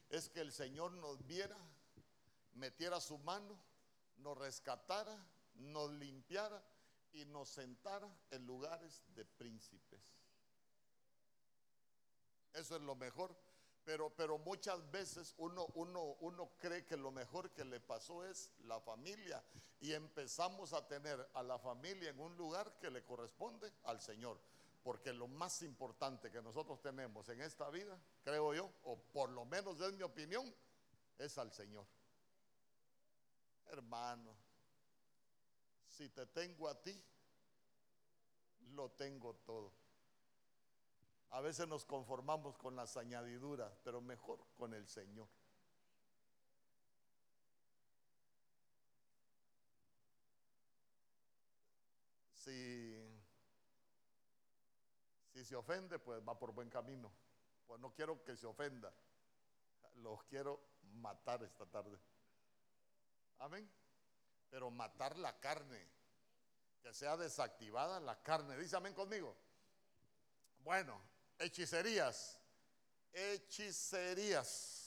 es 0.09 0.29
que 0.29 0.39
el 0.39 0.51
Señor 0.51 0.93
nos 0.93 1.25
viera, 1.27 1.57
metiera 2.53 3.01
su 3.01 3.17
mano, 3.19 3.59
nos 4.17 4.37
rescatara, 4.37 5.27
nos 5.55 5.91
limpiara 5.91 6.63
y 7.11 7.25
nos 7.25 7.49
sentara 7.49 8.09
en 8.31 8.45
lugares 8.45 9.03
de 9.13 9.25
príncipes. 9.25 10.01
Eso 12.53 12.77
es 12.77 12.81
lo 12.81 12.95
mejor. 12.95 13.35
Pero, 13.87 14.09
pero 14.09 14.37
muchas 14.37 14.91
veces 14.91 15.33
uno, 15.37 15.65
uno, 15.75 16.17
uno 16.19 16.49
cree 16.59 16.83
que 16.83 16.97
lo 16.97 17.09
mejor 17.09 17.51
que 17.51 17.63
le 17.63 17.79
pasó 17.79 18.25
es 18.25 18.51
la 18.65 18.81
familia 18.81 19.41
y 19.79 19.93
empezamos 19.93 20.73
a 20.73 20.85
tener 20.85 21.25
a 21.33 21.41
la 21.41 21.57
familia 21.57 22.09
en 22.09 22.19
un 22.19 22.35
lugar 22.35 22.77
que 22.81 22.91
le 22.91 23.05
corresponde 23.05 23.71
al 23.85 24.01
Señor. 24.01 24.41
Porque 24.83 25.13
lo 25.13 25.29
más 25.29 25.61
importante 25.61 26.29
que 26.29 26.41
nosotros 26.41 26.81
tenemos 26.81 27.29
en 27.29 27.39
esta 27.39 27.69
vida, 27.69 27.97
creo 28.25 28.53
yo, 28.53 28.69
o 28.83 28.97
por 28.97 29.29
lo 29.29 29.45
menos 29.45 29.79
es 29.79 29.93
mi 29.93 30.03
opinión, 30.03 30.53
es 31.17 31.37
al 31.37 31.53
Señor. 31.53 31.85
Hermano, 33.67 34.35
si 35.87 36.09
te 36.09 36.25
tengo 36.25 36.67
a 36.67 36.75
ti, 36.75 37.01
lo 38.71 38.89
tengo 38.89 39.33
todo. 39.45 39.71
A 41.31 41.41
veces 41.41 41.67
nos 41.67 41.85
conformamos 41.85 42.57
con 42.57 42.75
las 42.75 42.95
añadiduras, 42.95 43.77
pero 43.83 44.01
mejor 44.01 44.39
con 44.55 44.73
el 44.73 44.87
Señor. 44.87 45.27
Si, 52.33 53.05
si 55.33 55.43
se 55.43 55.55
ofende, 55.55 55.99
pues 55.99 56.25
va 56.25 56.39
por 56.39 56.53
buen 56.53 56.69
camino. 56.69 57.11
Pues 57.67 57.81
no 57.81 57.93
quiero 57.93 58.23
que 58.23 58.37
se 58.37 58.47
ofenda. 58.47 58.93
Los 59.95 60.23
quiero 60.23 60.61
matar 60.93 61.43
esta 61.43 61.65
tarde. 61.65 61.99
Amén. 63.39 63.69
Pero 64.49 64.71
matar 64.71 65.17
la 65.17 65.37
carne. 65.39 65.85
Que 66.81 66.93
sea 66.93 67.17
desactivada 67.17 67.99
la 67.99 68.21
carne. 68.23 68.57
Dice 68.57 68.77
amén 68.77 68.93
conmigo. 68.93 69.35
Bueno, 70.59 71.01
Hechicerías. 71.39 72.37
Hechicerías. 73.13 74.83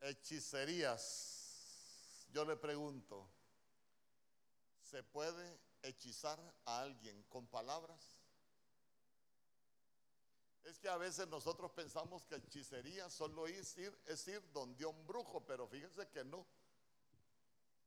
Hechicerías. 0.00 2.26
Yo 2.30 2.44
le 2.44 2.56
pregunto, 2.56 3.28
¿se 4.82 5.02
puede 5.02 5.60
hechizar 5.82 6.38
a 6.64 6.80
alguien 6.80 7.22
con 7.24 7.46
palabras? 7.46 8.16
Es 10.64 10.78
que 10.78 10.88
a 10.88 10.98
veces 10.98 11.26
nosotros 11.28 11.70
pensamos 11.72 12.24
que 12.24 12.36
hechicería 12.36 13.08
solo 13.08 13.46
es 13.46 13.76
ir, 13.78 13.98
es 14.04 14.28
ir 14.28 14.42
donde 14.52 14.84
un 14.84 15.06
brujo, 15.06 15.44
pero 15.46 15.66
fíjense 15.66 16.06
que 16.08 16.24
no. 16.24 16.46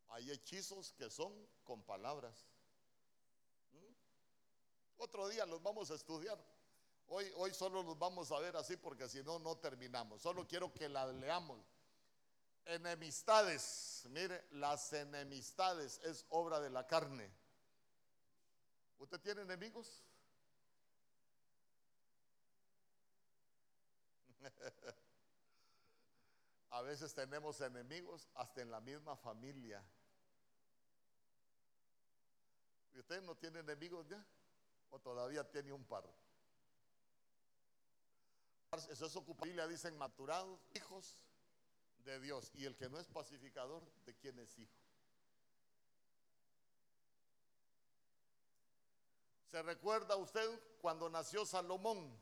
Hay 0.10 0.32
hechizos 0.32 0.92
que 0.94 1.10
son 1.10 1.34
con 1.64 1.84
palabras. 1.84 2.51
Otro 5.02 5.28
día 5.28 5.48
los 5.48 5.64
vamos 5.64 5.90
a 5.90 5.96
estudiar. 5.96 6.38
Hoy, 7.08 7.26
hoy 7.38 7.52
solo 7.56 7.82
los 7.82 7.98
vamos 7.98 8.32
a 8.32 8.38
ver 8.38 8.56
así 8.56 8.78
porque 8.78 9.10
si 9.10 9.24
no, 9.24 9.40
no 9.40 9.58
terminamos. 9.58 10.22
Solo 10.22 10.48
quiero 10.48 10.72
que 10.72 10.88
la 10.88 11.08
leamos. 11.08 11.60
Enemistades. 12.66 14.04
Mire, 14.12 14.46
las 14.52 14.94
enemistades 14.94 16.00
es 16.04 16.24
obra 16.30 16.60
de 16.60 16.70
la 16.70 16.86
carne. 16.86 17.28
¿Usted 19.00 19.20
tiene 19.22 19.42
enemigos? 19.42 20.04
A 26.70 26.84
veces 26.84 27.12
tenemos 27.16 27.60
enemigos 27.60 28.30
hasta 28.36 28.62
en 28.62 28.70
la 28.70 28.80
misma 28.80 29.18
familia. 29.18 29.84
¿Y 32.94 33.00
usted 33.00 33.20
no 33.24 33.36
tiene 33.36 33.62
enemigos 33.62 34.08
ya? 34.08 34.24
o 34.92 35.00
todavía 35.00 35.50
tiene 35.50 35.74
un 35.74 35.84
par. 35.84 36.04
Eso 38.90 39.06
es 39.06 39.16
ocupabilidad, 39.16 39.68
dicen 39.68 39.98
maturados, 39.98 40.60
hijos 40.76 41.18
de 42.06 42.20
Dios. 42.20 42.52
Y 42.54 42.66
el 42.66 42.76
que 42.78 42.90
no 42.90 43.00
es 43.00 43.08
pacificador, 43.08 43.84
¿de 44.06 44.16
quién 44.16 44.40
es 44.40 44.58
hijo? 44.58 44.72
¿Se 49.50 49.62
recuerda 49.62 50.16
usted 50.16 50.48
cuando 50.82 51.10
nació 51.10 51.46
Salomón? 51.46 52.18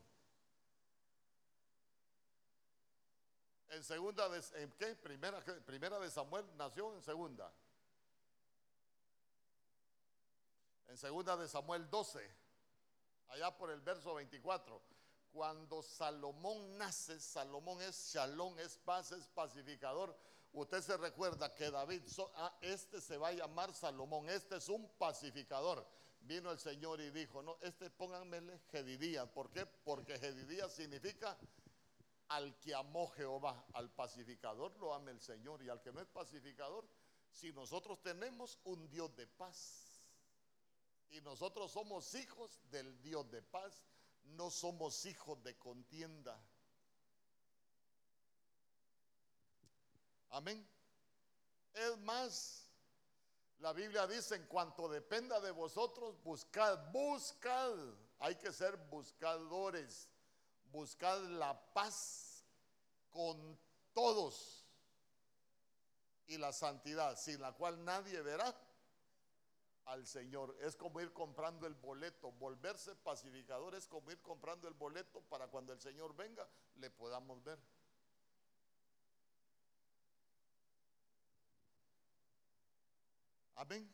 En 3.68 3.84
segunda 3.84 4.28
de, 4.28 4.42
¿en 4.60 4.72
qué? 4.72 4.96
Primera, 4.96 5.40
primera 5.64 6.00
de 6.00 6.10
Samuel 6.10 6.44
nació 6.56 6.92
en 6.92 7.02
segunda. 7.02 7.52
En 10.88 10.96
segunda 10.96 11.36
de 11.36 11.46
Samuel 11.46 11.88
12 11.88 12.39
allá 13.30 13.56
por 13.56 13.70
el 13.70 13.80
verso 13.80 14.14
24. 14.14 14.80
Cuando 15.32 15.82
Salomón 15.82 16.76
nace, 16.76 17.20
Salomón 17.20 17.80
es 17.82 18.12
shalom, 18.12 18.58
es 18.58 18.76
paz, 18.78 19.12
es 19.12 19.28
pacificador. 19.28 20.16
Usted 20.52 20.82
se 20.82 20.96
recuerda 20.96 21.54
que 21.54 21.70
David, 21.70 22.02
ah, 22.34 22.56
este 22.60 23.00
se 23.00 23.16
va 23.16 23.28
a 23.28 23.32
llamar 23.32 23.72
Salomón, 23.72 24.28
este 24.28 24.56
es 24.56 24.68
un 24.68 24.88
pacificador. 24.98 25.86
Vino 26.22 26.50
el 26.50 26.58
Señor 26.58 27.00
y 27.00 27.10
dijo, 27.10 27.42
no, 27.42 27.56
este 27.62 27.88
pónganmele 27.90 28.60
Gedidías. 28.70 29.28
¿Por 29.28 29.50
qué? 29.50 29.64
Porque 29.64 30.18
Gedidías 30.18 30.72
significa 30.72 31.38
al 32.28 32.58
que 32.58 32.74
amó 32.74 33.08
Jehová, 33.10 33.64
al 33.72 33.90
pacificador 33.90 34.76
lo 34.78 34.92
ama 34.92 35.10
el 35.10 35.20
Señor 35.20 35.62
y 35.62 35.68
al 35.68 35.80
que 35.80 35.92
no 35.92 36.00
es 36.00 36.08
pacificador, 36.08 36.84
si 37.32 37.52
nosotros 37.52 38.02
tenemos 38.02 38.58
un 38.64 38.88
Dios 38.88 39.14
de 39.16 39.26
paz 39.26 39.89
y 41.10 41.20
nosotros 41.20 41.72
somos 41.72 42.14
hijos 42.14 42.60
del 42.70 43.00
Dios 43.02 43.30
de 43.30 43.42
paz, 43.42 43.82
no 44.22 44.50
somos 44.50 45.06
hijos 45.06 45.42
de 45.42 45.56
contienda. 45.58 46.38
Amén. 50.30 50.66
Es 51.72 51.98
más, 51.98 52.66
la 53.58 53.72
Biblia 53.72 54.06
dice, 54.06 54.36
en 54.36 54.46
cuanto 54.46 54.88
dependa 54.88 55.40
de 55.40 55.50
vosotros, 55.50 56.22
buscad, 56.22 56.90
buscad. 56.92 57.74
Hay 58.18 58.36
que 58.36 58.52
ser 58.52 58.76
buscadores 58.76 60.08
buscad 60.72 61.20
la 61.22 61.58
paz 61.72 62.44
con 63.10 63.58
todos 63.92 64.64
y 66.26 66.38
la 66.38 66.52
santidad, 66.52 67.16
sin 67.16 67.40
la 67.40 67.52
cual 67.52 67.84
nadie 67.84 68.20
verá 68.22 68.54
al 69.90 70.06
Señor. 70.06 70.56
Es 70.60 70.76
como 70.76 71.00
ir 71.00 71.12
comprando 71.12 71.66
el 71.66 71.74
boleto, 71.74 72.30
volverse 72.32 72.94
pacificador 72.94 73.74
es 73.74 73.88
como 73.88 74.10
ir 74.10 74.22
comprando 74.22 74.68
el 74.68 74.74
boleto 74.74 75.20
para 75.22 75.48
cuando 75.48 75.72
el 75.72 75.80
Señor 75.80 76.14
venga 76.16 76.48
le 76.76 76.90
podamos 76.90 77.42
ver. 77.42 77.58
Amén. 83.56 83.92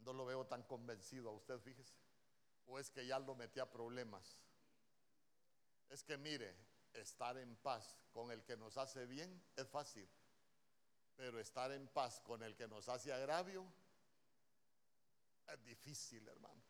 No 0.00 0.12
lo 0.12 0.26
veo 0.26 0.44
tan 0.46 0.62
convencido 0.64 1.30
a 1.30 1.32
usted, 1.32 1.58
fíjese. 1.60 1.94
O 2.66 2.78
es 2.78 2.90
que 2.90 3.06
ya 3.06 3.18
lo 3.18 3.34
metí 3.34 3.60
a 3.60 3.70
problemas. 3.70 4.36
Es 5.88 6.02
que 6.02 6.18
mire, 6.18 6.54
estar 6.92 7.38
en 7.38 7.56
paz 7.56 7.96
con 8.12 8.30
el 8.32 8.44
que 8.44 8.56
nos 8.56 8.76
hace 8.76 9.06
bien 9.06 9.42
es 9.56 9.68
fácil, 9.68 10.08
pero 11.16 11.38
estar 11.38 11.70
en 11.70 11.86
paz 11.88 12.20
con 12.20 12.42
el 12.42 12.56
que 12.56 12.66
nos 12.66 12.88
hace 12.88 13.12
agravio 13.12 13.64
es 15.52 15.64
difícil, 15.64 16.26
hermano. 16.28 16.62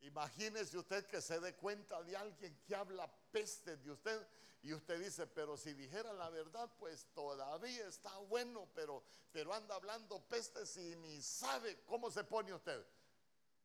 Imagínese 0.00 0.76
usted 0.78 1.06
que 1.06 1.20
se 1.20 1.38
dé 1.38 1.54
cuenta 1.54 2.02
de 2.02 2.16
alguien 2.16 2.60
que 2.66 2.74
habla 2.74 3.08
peste 3.30 3.76
de 3.76 3.90
usted 3.92 4.26
y 4.62 4.72
usted 4.72 4.98
dice, 4.98 5.26
pero 5.28 5.56
si 5.56 5.74
dijera 5.74 6.12
la 6.12 6.28
verdad, 6.28 6.70
pues 6.78 7.06
todavía 7.14 7.86
está 7.86 8.16
bueno, 8.18 8.68
pero, 8.74 9.04
pero 9.30 9.54
anda 9.54 9.76
hablando 9.76 10.20
peste 10.28 10.60
y 10.80 10.96
ni 10.96 11.22
sabe 11.22 11.84
cómo 11.84 12.10
se 12.10 12.24
pone 12.24 12.52
usted 12.52 12.84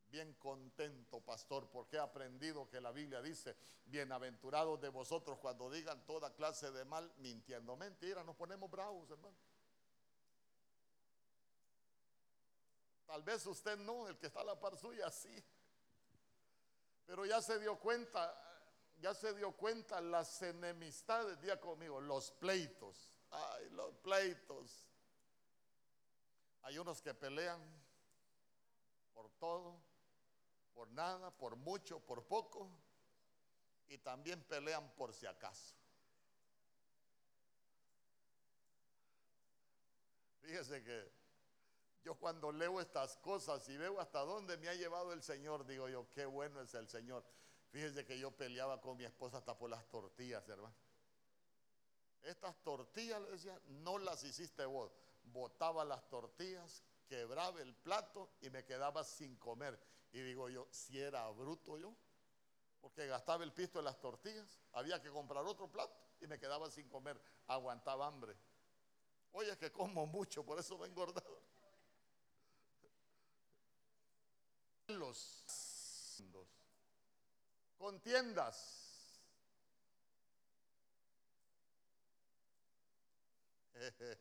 bien 0.10 0.34
contento, 0.36 1.20
pastor, 1.22 1.70
porque 1.70 1.98
he 1.98 2.00
aprendido 2.00 2.70
que 2.70 2.80
la 2.80 2.92
Biblia 2.92 3.22
dice, 3.22 3.56
bienaventurados 3.86 4.80
de 4.80 4.90
vosotros 4.90 5.38
cuando 5.40 5.70
digan 5.70 6.06
toda 6.06 6.34
clase 6.34 6.72
de 6.72 6.86
mal, 6.86 7.12
mintiendo. 7.18 7.76
Mentira, 7.76 8.24
nos 8.24 8.36
ponemos 8.36 8.70
bravos, 8.70 9.10
hermano. 9.10 9.36
Tal 13.08 13.24
vez 13.24 13.46
usted 13.48 13.78
no, 13.78 14.08
el 14.08 14.18
que 14.20 14.28
está 14.28 14.42
a 14.42 14.44
la 14.44 14.60
par 14.60 14.78
suya, 14.78 15.10
sí. 15.10 15.44
Pero 17.08 17.26
ya 17.26 17.42
se 17.42 17.58
dio 17.58 17.80
cuenta, 17.80 18.40
ya 19.00 19.16
se 19.16 19.34
dio 19.34 19.54
cuenta 19.54 20.00
las 20.00 20.42
enemistades, 20.44 21.42
día 21.42 21.60
conmigo, 21.60 22.00
los 22.00 22.32
pleitos. 22.32 23.10
Ay, 23.32 23.70
los 23.72 23.96
pleitos. 23.96 24.84
Hay 26.62 26.78
unos 26.78 27.02
que 27.02 27.16
pelean 27.16 27.60
por 29.14 29.30
todo 29.40 29.88
por 30.78 30.92
nada, 30.92 31.32
por 31.32 31.56
mucho, 31.56 32.00
por 32.00 32.24
poco, 32.28 32.70
y 33.88 33.98
también 33.98 34.40
pelean 34.44 34.88
por 34.92 35.12
si 35.12 35.26
acaso. 35.26 35.74
Fíjese 40.40 40.84
que 40.84 41.12
yo 42.08 42.16
cuando 42.16 42.54
leo 42.54 42.80
estas 42.80 43.18
cosas 43.18 43.68
y 43.68 43.76
veo 43.76 44.00
hasta 44.00 44.20
dónde 44.20 44.56
me 44.56 44.70
ha 44.70 44.74
llevado 44.74 45.12
el 45.12 45.22
Señor, 45.22 45.66
digo 45.66 45.90
yo, 45.90 46.10
qué 46.12 46.26
bueno 46.26 46.62
es 46.62 46.74
el 46.74 46.88
Señor. 46.88 47.22
Fíjese 47.70 48.06
que 48.06 48.18
yo 48.18 48.32
peleaba 48.32 48.80
con 48.80 48.96
mi 48.96 49.04
esposa 49.04 49.40
hasta 49.40 49.58
por 49.58 49.70
las 49.70 49.86
tortillas, 49.90 50.48
hermano. 50.48 50.74
Estas 52.22 52.56
tortillas, 52.64 53.22
le 53.24 53.32
decía, 53.32 53.60
no 53.66 53.98
las 53.98 54.24
hiciste 54.24 54.64
vos. 54.64 54.90
Botaba 55.22 55.84
las 55.84 56.08
tortillas, 56.08 56.82
quebraba 57.10 57.62
el 57.62 57.76
plato 57.76 58.30
y 58.40 58.50
me 58.52 58.64
quedaba 58.64 59.04
sin 59.04 59.36
comer. 59.36 59.78
Y 60.14 60.22
digo 60.22 60.48
yo, 60.48 60.66
si 60.72 60.98
era 60.98 61.30
bruto 61.32 61.78
yo, 61.78 61.94
porque 62.80 63.06
gastaba 63.08 63.44
el 63.44 63.52
pisto 63.52 63.80
de 63.80 63.84
las 63.84 64.00
tortillas, 64.00 64.62
había 64.72 65.02
que 65.02 65.10
comprar 65.10 65.46
otro 65.46 65.70
plato 65.70 65.94
y 66.22 66.28
me 66.28 66.40
quedaba 66.40 66.72
sin 66.72 66.88
comer, 66.88 67.20
aguantaba 67.48 68.08
hambre. 68.08 68.34
Oye, 69.34 69.52
es 69.52 69.58
que 69.58 69.74
como 69.74 70.08
mucho, 70.08 70.46
por 70.46 70.58
eso 70.58 70.78
me 70.78 70.86
he 70.86 70.90
engordado. 70.90 71.47
Contiendas. 77.78 78.84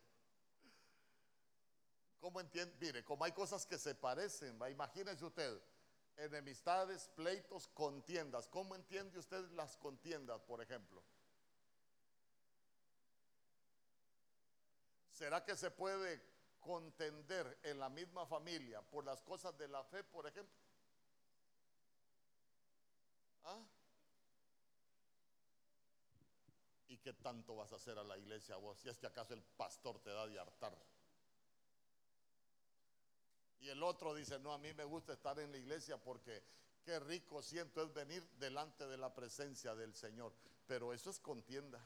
¿Cómo 2.20 2.40
entiende? 2.40 2.74
Mire, 2.80 3.04
como 3.04 3.24
hay 3.24 3.32
cosas 3.32 3.64
que 3.66 3.78
se 3.78 3.94
parecen, 3.94 4.60
¿va? 4.60 4.68
imagínese 4.68 5.24
usted 5.24 5.60
enemistades, 6.16 7.08
pleitos, 7.14 7.68
contiendas. 7.68 8.48
¿Cómo 8.48 8.74
entiende 8.74 9.18
usted 9.18 9.48
las 9.50 9.76
contiendas, 9.76 10.40
por 10.42 10.62
ejemplo? 10.62 11.02
¿Será 15.10 15.44
que 15.44 15.56
se 15.56 15.70
puede 15.70 16.22
contender 16.60 17.58
en 17.62 17.78
la 17.78 17.88
misma 17.88 18.26
familia 18.26 18.82
por 18.82 19.04
las 19.04 19.22
cosas 19.22 19.56
de 19.56 19.68
la 19.68 19.84
fe, 19.84 20.04
por 20.04 20.26
ejemplo? 20.26 20.54
¿Ah? 23.44 23.64
¿Y 26.88 26.98
qué 26.98 27.12
tanto 27.12 27.56
vas 27.56 27.72
a 27.72 27.76
hacer 27.76 27.98
a 27.98 28.04
la 28.04 28.16
iglesia 28.16 28.56
vos? 28.56 28.78
Si 28.78 28.88
es 28.88 28.98
que 28.98 29.06
acaso 29.06 29.34
el 29.34 29.42
pastor 29.42 29.98
te 30.00 30.10
da 30.10 30.26
de 30.26 30.38
hartar. 30.38 30.76
Y 33.60 33.68
el 33.68 33.82
otro 33.82 34.14
dice, 34.14 34.38
no, 34.38 34.52
a 34.52 34.58
mí 34.58 34.72
me 34.74 34.84
gusta 34.84 35.12
estar 35.12 35.38
en 35.40 35.50
la 35.50 35.58
iglesia 35.58 35.96
porque 35.96 36.42
qué 36.84 37.00
rico 37.00 37.42
siento 37.42 37.82
es 37.82 37.92
venir 37.92 38.28
delante 38.38 38.86
de 38.86 38.96
la 38.96 39.12
presencia 39.12 39.74
del 39.74 39.94
Señor. 39.94 40.32
Pero 40.66 40.92
eso 40.92 41.10
es 41.10 41.18
contienda. 41.18 41.84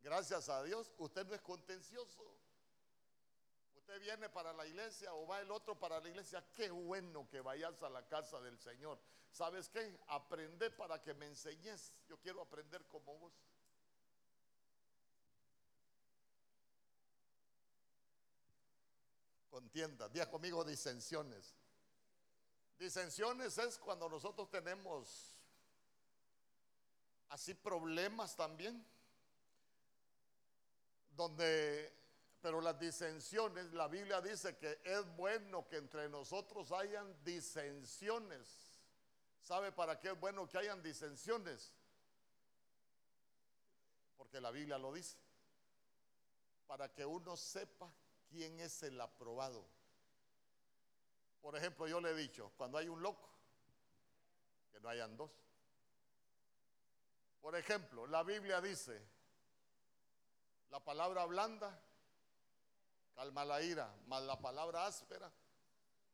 Gracias 0.00 0.48
a 0.48 0.62
Dios, 0.64 0.92
usted 0.98 1.26
no 1.26 1.34
es 1.34 1.40
contencioso. 1.40 2.43
Usted 3.86 4.00
viene 4.00 4.30
para 4.30 4.50
la 4.54 4.66
iglesia 4.66 5.12
o 5.12 5.26
va 5.26 5.42
el 5.42 5.50
otro 5.50 5.78
para 5.78 6.00
la 6.00 6.08
iglesia. 6.08 6.42
Qué 6.54 6.70
bueno 6.70 7.28
que 7.28 7.42
vayas 7.42 7.82
a 7.82 7.90
la 7.90 8.08
casa 8.08 8.40
del 8.40 8.58
Señor. 8.58 8.98
¿Sabes 9.30 9.68
qué? 9.68 9.98
Aprende 10.08 10.70
para 10.70 11.02
que 11.02 11.12
me 11.12 11.26
enseñes. 11.26 11.92
Yo 12.08 12.18
quiero 12.18 12.40
aprender 12.40 12.82
como 12.86 13.18
vos. 13.18 13.34
contiendas. 19.50 20.12
Día 20.12 20.28
conmigo 20.28 20.64
disensiones. 20.64 21.54
Disensiones 22.76 23.56
es 23.58 23.78
cuando 23.78 24.08
nosotros 24.08 24.50
tenemos 24.50 25.32
así 27.28 27.54
problemas 27.54 28.34
también. 28.34 28.84
Donde, 31.10 31.92
pero 32.44 32.60
las 32.60 32.78
disensiones, 32.78 33.72
la 33.72 33.88
Biblia 33.88 34.20
dice 34.20 34.58
que 34.58 34.78
es 34.84 35.16
bueno 35.16 35.66
que 35.66 35.78
entre 35.78 36.10
nosotros 36.10 36.70
hayan 36.72 37.24
disensiones. 37.24 38.82
¿Sabe 39.40 39.72
para 39.72 39.98
qué 39.98 40.10
es 40.10 40.20
bueno 40.20 40.46
que 40.46 40.58
hayan 40.58 40.82
disensiones? 40.82 41.72
Porque 44.18 44.42
la 44.42 44.50
Biblia 44.50 44.76
lo 44.76 44.92
dice. 44.92 45.16
Para 46.66 46.92
que 46.92 47.06
uno 47.06 47.34
sepa 47.34 47.90
quién 48.28 48.60
es 48.60 48.82
el 48.82 49.00
aprobado. 49.00 49.64
Por 51.40 51.56
ejemplo, 51.56 51.88
yo 51.88 51.98
le 51.98 52.10
he 52.10 52.14
dicho, 52.14 52.52
cuando 52.58 52.76
hay 52.76 52.88
un 52.88 53.00
loco, 53.00 53.26
que 54.70 54.80
no 54.80 54.90
hayan 54.90 55.16
dos. 55.16 55.30
Por 57.40 57.56
ejemplo, 57.56 58.06
la 58.06 58.22
Biblia 58.22 58.60
dice, 58.60 59.00
la 60.68 60.84
palabra 60.84 61.24
blanda 61.24 61.80
calma 63.14 63.44
la 63.44 63.62
ira, 63.62 63.94
mas 64.06 64.22
la 64.24 64.38
palabra 64.40 64.86
áspera 64.86 65.30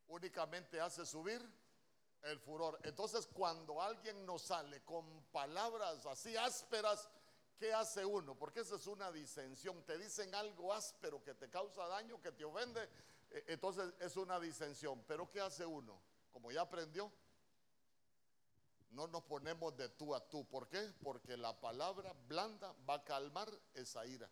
únicamente 0.09 0.81
hace 0.81 1.07
subir 1.07 1.41
el 2.23 2.39
furor. 2.39 2.79
Entonces, 2.83 3.27
cuando 3.27 3.81
alguien 3.81 4.27
nos 4.27 4.43
sale 4.43 4.83
con 4.83 5.23
palabras 5.33 6.05
así 6.07 6.37
ásperas, 6.37 7.09
¿qué 7.59 7.73
hace 7.73 8.05
uno? 8.05 8.35
Porque 8.35 8.61
esa 8.61 8.77
es 8.77 8.87
una 8.87 9.11
disensión. 9.11 9.83
Te 9.85 9.99
dicen 9.99 10.35
algo 10.35 10.73
áspero 10.73 11.23
que 11.23 11.35
te 11.35 11.49
causa 11.49 11.87
daño, 11.87 12.21
que 12.21 12.33
te 12.33 12.45
ofende, 12.45 12.83
e, 13.31 13.45
entonces 13.49 13.93
es 14.01 14.17
una 14.17 14.39
disensión. 14.39 15.03
Pero 15.07 15.31
¿qué 15.31 15.41
hace 15.41 15.65
uno? 15.65 16.01
Como 16.33 16.51
ya 16.51 16.63
aprendió, 16.63 17.11
no 18.91 19.07
nos 19.07 19.23
ponemos 19.23 19.77
de 19.77 19.89
tú 19.89 20.15
a 20.15 20.29
tú. 20.29 20.45
¿Por 20.47 20.69
qué? 20.69 20.93
Porque 21.03 21.37
la 21.37 21.59
palabra 21.59 22.13
blanda 22.27 22.75
va 22.89 22.95
a 22.95 23.05
calmar 23.05 23.49
esa 23.75 24.05
ira. 24.05 24.29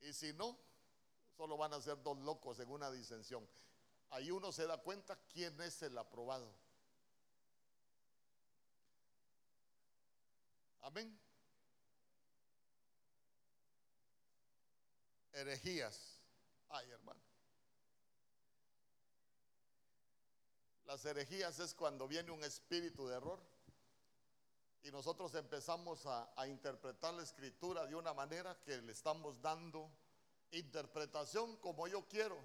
Y 0.00 0.12
si 0.12 0.32
no, 0.32 0.56
solo 1.36 1.56
van 1.56 1.74
a 1.74 1.80
ser 1.80 2.02
dos 2.02 2.18
locos 2.18 2.58
en 2.60 2.70
una 2.70 2.90
disensión. 2.90 3.46
Ahí 4.10 4.30
uno 4.30 4.52
se 4.52 4.66
da 4.66 4.78
cuenta 4.78 5.18
quién 5.32 5.60
es 5.60 5.82
el 5.82 5.96
aprobado. 5.98 6.52
Amén. 10.80 11.18
Herejías. 15.32 16.20
Ay, 16.68 16.90
hermano. 16.90 17.20
Las 20.84 21.04
herejías 21.04 21.58
es 21.58 21.74
cuando 21.74 22.06
viene 22.06 22.30
un 22.30 22.44
espíritu 22.44 23.08
de 23.08 23.16
error 23.16 23.40
y 24.84 24.92
nosotros 24.92 25.34
empezamos 25.34 26.06
a, 26.06 26.32
a, 26.40 26.46
interpretar 26.46 27.12
la 27.14 27.24
escritura 27.24 27.86
de 27.86 27.96
una 27.96 28.14
manera 28.14 28.56
que 28.64 28.80
le 28.80 28.92
estamos 28.92 29.42
dando 29.42 29.90
interpretación 30.52 31.56
como 31.56 31.86
yo 31.88 32.06
quiero 32.08 32.40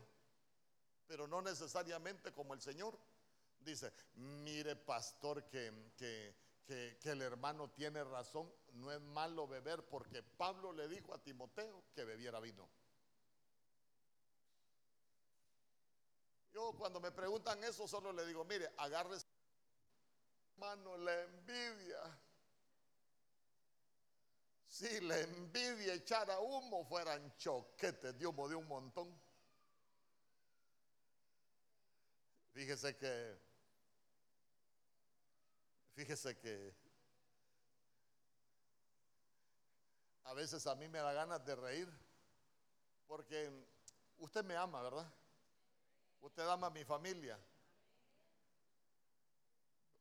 pero 1.12 1.28
no 1.28 1.42
necesariamente 1.42 2.32
como 2.32 2.54
el 2.54 2.62
Señor. 2.62 2.98
Dice, 3.60 3.92
mire 4.16 4.78
pastor 4.78 5.44
que, 5.50 5.92
que, 5.98 6.98
el 7.04 7.22
hermano 7.22 7.70
tiene 7.72 8.02
razón, 8.02 8.50
no 8.76 8.94
es 8.94 9.02
malo 9.02 9.46
beber 9.46 9.84
porque 9.90 10.24
Pablo 10.24 10.72
le 10.72 10.88
dijo 10.88 11.14
a 11.14 11.22
Timoteo 11.22 11.84
que 11.94 12.06
bebiera 12.06 12.40
vino. 12.40 12.66
Yo 16.54 16.72
cuando 16.78 17.02
me 17.02 17.12
preguntan 17.12 17.62
eso 17.66 17.90
solo 17.90 18.14
le 18.14 18.26
digo, 18.26 18.46
mire, 18.46 18.74
agarre 18.78 19.18
hermano 20.54 20.96
la 20.96 21.24
envidia. 21.24 22.20
Si 24.72 25.02
la 25.02 25.20
envidia 25.20 25.94
echara 25.96 26.40
humo 26.40 26.86
fueran 26.86 27.36
choquetes 27.36 28.18
de 28.18 28.26
humo 28.26 28.48
de 28.48 28.56
un 28.56 28.66
montón. 28.70 29.14
Fíjese 32.54 32.96
que, 32.96 33.38
fíjese 35.94 36.38
que 36.38 36.74
a 40.24 40.34
veces 40.34 40.66
a 40.66 40.76
mí 40.76 40.88
me 40.88 41.00
da 41.00 41.12
ganas 41.12 41.44
de 41.44 41.54
reír, 41.54 41.92
porque 43.08 43.52
usted 44.20 44.46
me 44.46 44.56
ama, 44.56 44.82
¿verdad? 44.84 45.14
Usted 46.22 46.48
ama 46.48 46.68
a 46.68 46.70
mi 46.70 46.86
familia. 46.86 47.38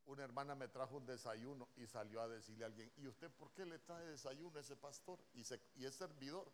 Una 0.06 0.24
hermana 0.24 0.54
me 0.54 0.68
trajo 0.68 0.96
un 0.96 1.06
desayuno 1.06 1.68
y 1.76 1.86
salió 1.86 2.20
a 2.20 2.28
decirle 2.28 2.64
a 2.64 2.66
alguien, 2.66 2.92
¿y 2.96 3.06
usted 3.06 3.30
por 3.30 3.52
qué 3.52 3.64
le 3.64 3.78
trae 3.78 4.04
desayuno 4.06 4.58
a 4.58 4.60
ese 4.60 4.76
pastor? 4.76 5.18
Y, 5.34 5.44
y 5.76 5.84
es 5.84 5.94
servidor. 5.94 6.50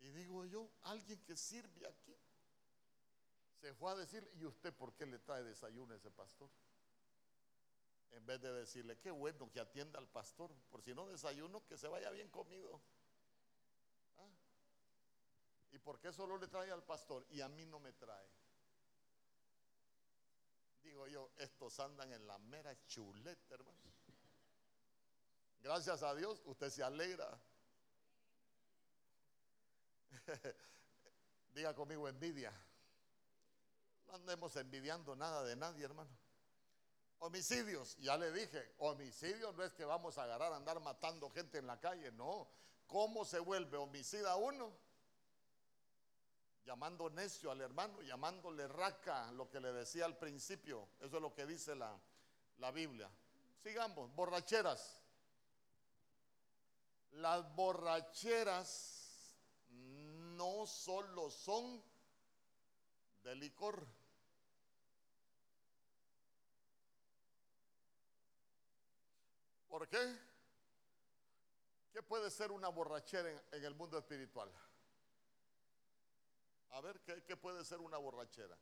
Y 0.00 0.08
digo 0.10 0.44
yo, 0.44 0.70
alguien 0.82 1.18
que 1.24 1.36
sirve 1.36 1.86
aquí 1.86 2.16
se 3.60 3.72
fue 3.74 3.90
a 3.90 3.94
decir, 3.94 4.30
¿y 4.34 4.44
usted 4.44 4.72
por 4.74 4.94
qué 4.94 5.06
le 5.06 5.18
trae 5.18 5.42
desayuno 5.42 5.92
a 5.92 5.96
ese 5.96 6.10
pastor? 6.10 6.48
En 8.12 8.24
vez 8.24 8.40
de 8.40 8.52
decirle, 8.52 8.98
qué 8.98 9.10
bueno 9.10 9.50
que 9.50 9.60
atienda 9.60 9.98
al 9.98 10.08
pastor, 10.08 10.50
por 10.70 10.82
si 10.82 10.94
no 10.94 11.06
desayuno, 11.06 11.66
que 11.66 11.76
se 11.76 11.88
vaya 11.88 12.10
bien 12.10 12.28
comido. 12.28 12.80
¿Ah? 14.18 14.28
¿Y 15.72 15.78
por 15.78 15.98
qué 16.00 16.12
solo 16.12 16.38
le 16.38 16.48
trae 16.48 16.70
al 16.70 16.84
pastor 16.84 17.26
y 17.30 17.40
a 17.40 17.48
mí 17.48 17.66
no 17.66 17.80
me 17.80 17.92
trae? 17.92 18.28
Digo 20.86 21.06
yo, 21.08 21.30
estos 21.38 21.80
andan 21.80 22.12
en 22.12 22.24
la 22.28 22.38
mera 22.38 22.72
chuleta, 22.86 23.54
hermano. 23.54 23.92
Gracias 25.58 26.00
a 26.04 26.14
Dios, 26.14 26.40
usted 26.44 26.70
se 26.70 26.84
alegra. 26.84 27.36
Diga 31.54 31.74
conmigo 31.74 32.08
envidia. 32.08 32.52
No 34.06 34.14
andemos 34.14 34.54
envidiando 34.54 35.16
nada 35.16 35.42
de 35.42 35.56
nadie, 35.56 35.84
hermano. 35.84 36.16
Homicidios, 37.18 37.96
ya 37.96 38.16
le 38.16 38.30
dije, 38.30 38.74
homicidios 38.78 39.56
no 39.56 39.64
es 39.64 39.72
que 39.72 39.84
vamos 39.84 40.16
a 40.18 40.22
agarrar 40.22 40.52
a 40.52 40.56
andar 40.56 40.78
matando 40.78 41.28
gente 41.30 41.58
en 41.58 41.66
la 41.66 41.80
calle, 41.80 42.12
no. 42.12 42.48
¿Cómo 42.86 43.24
se 43.24 43.40
vuelve 43.40 43.76
homicida 43.76 44.36
uno? 44.36 44.72
Llamando 46.66 47.08
necio 47.08 47.50
al 47.50 47.60
hermano, 47.60 48.02
llamándole 48.02 48.68
raca, 48.68 49.30
lo 49.32 49.48
que 49.48 49.60
le 49.60 49.72
decía 49.72 50.04
al 50.04 50.18
principio. 50.18 50.88
Eso 51.00 51.16
es 51.16 51.22
lo 51.22 51.32
que 51.32 51.46
dice 51.46 51.74
la, 51.74 51.96
la 52.58 52.70
Biblia. 52.72 53.08
Sigamos, 53.62 54.14
borracheras. 54.14 55.00
Las 57.12 57.54
borracheras 57.54 59.06
no 59.70 60.66
solo 60.66 61.30
son 61.30 61.82
de 63.22 63.34
licor. 63.36 63.86
¿Por 69.68 69.88
qué? 69.88 70.18
¿Qué 71.92 72.02
puede 72.02 72.30
ser 72.30 72.50
una 72.50 72.68
borrachera 72.68 73.30
en, 73.52 73.64
el 73.64 73.74
mundo 73.74 73.98
espiritual? 73.98 74.50
A 76.70 76.80
ver, 76.80 77.00
¿qué, 77.00 77.22
¿qué, 77.24 77.36
puede 77.36 77.64
ser 77.64 77.80
una 77.80 77.96
borrachera? 77.96 78.56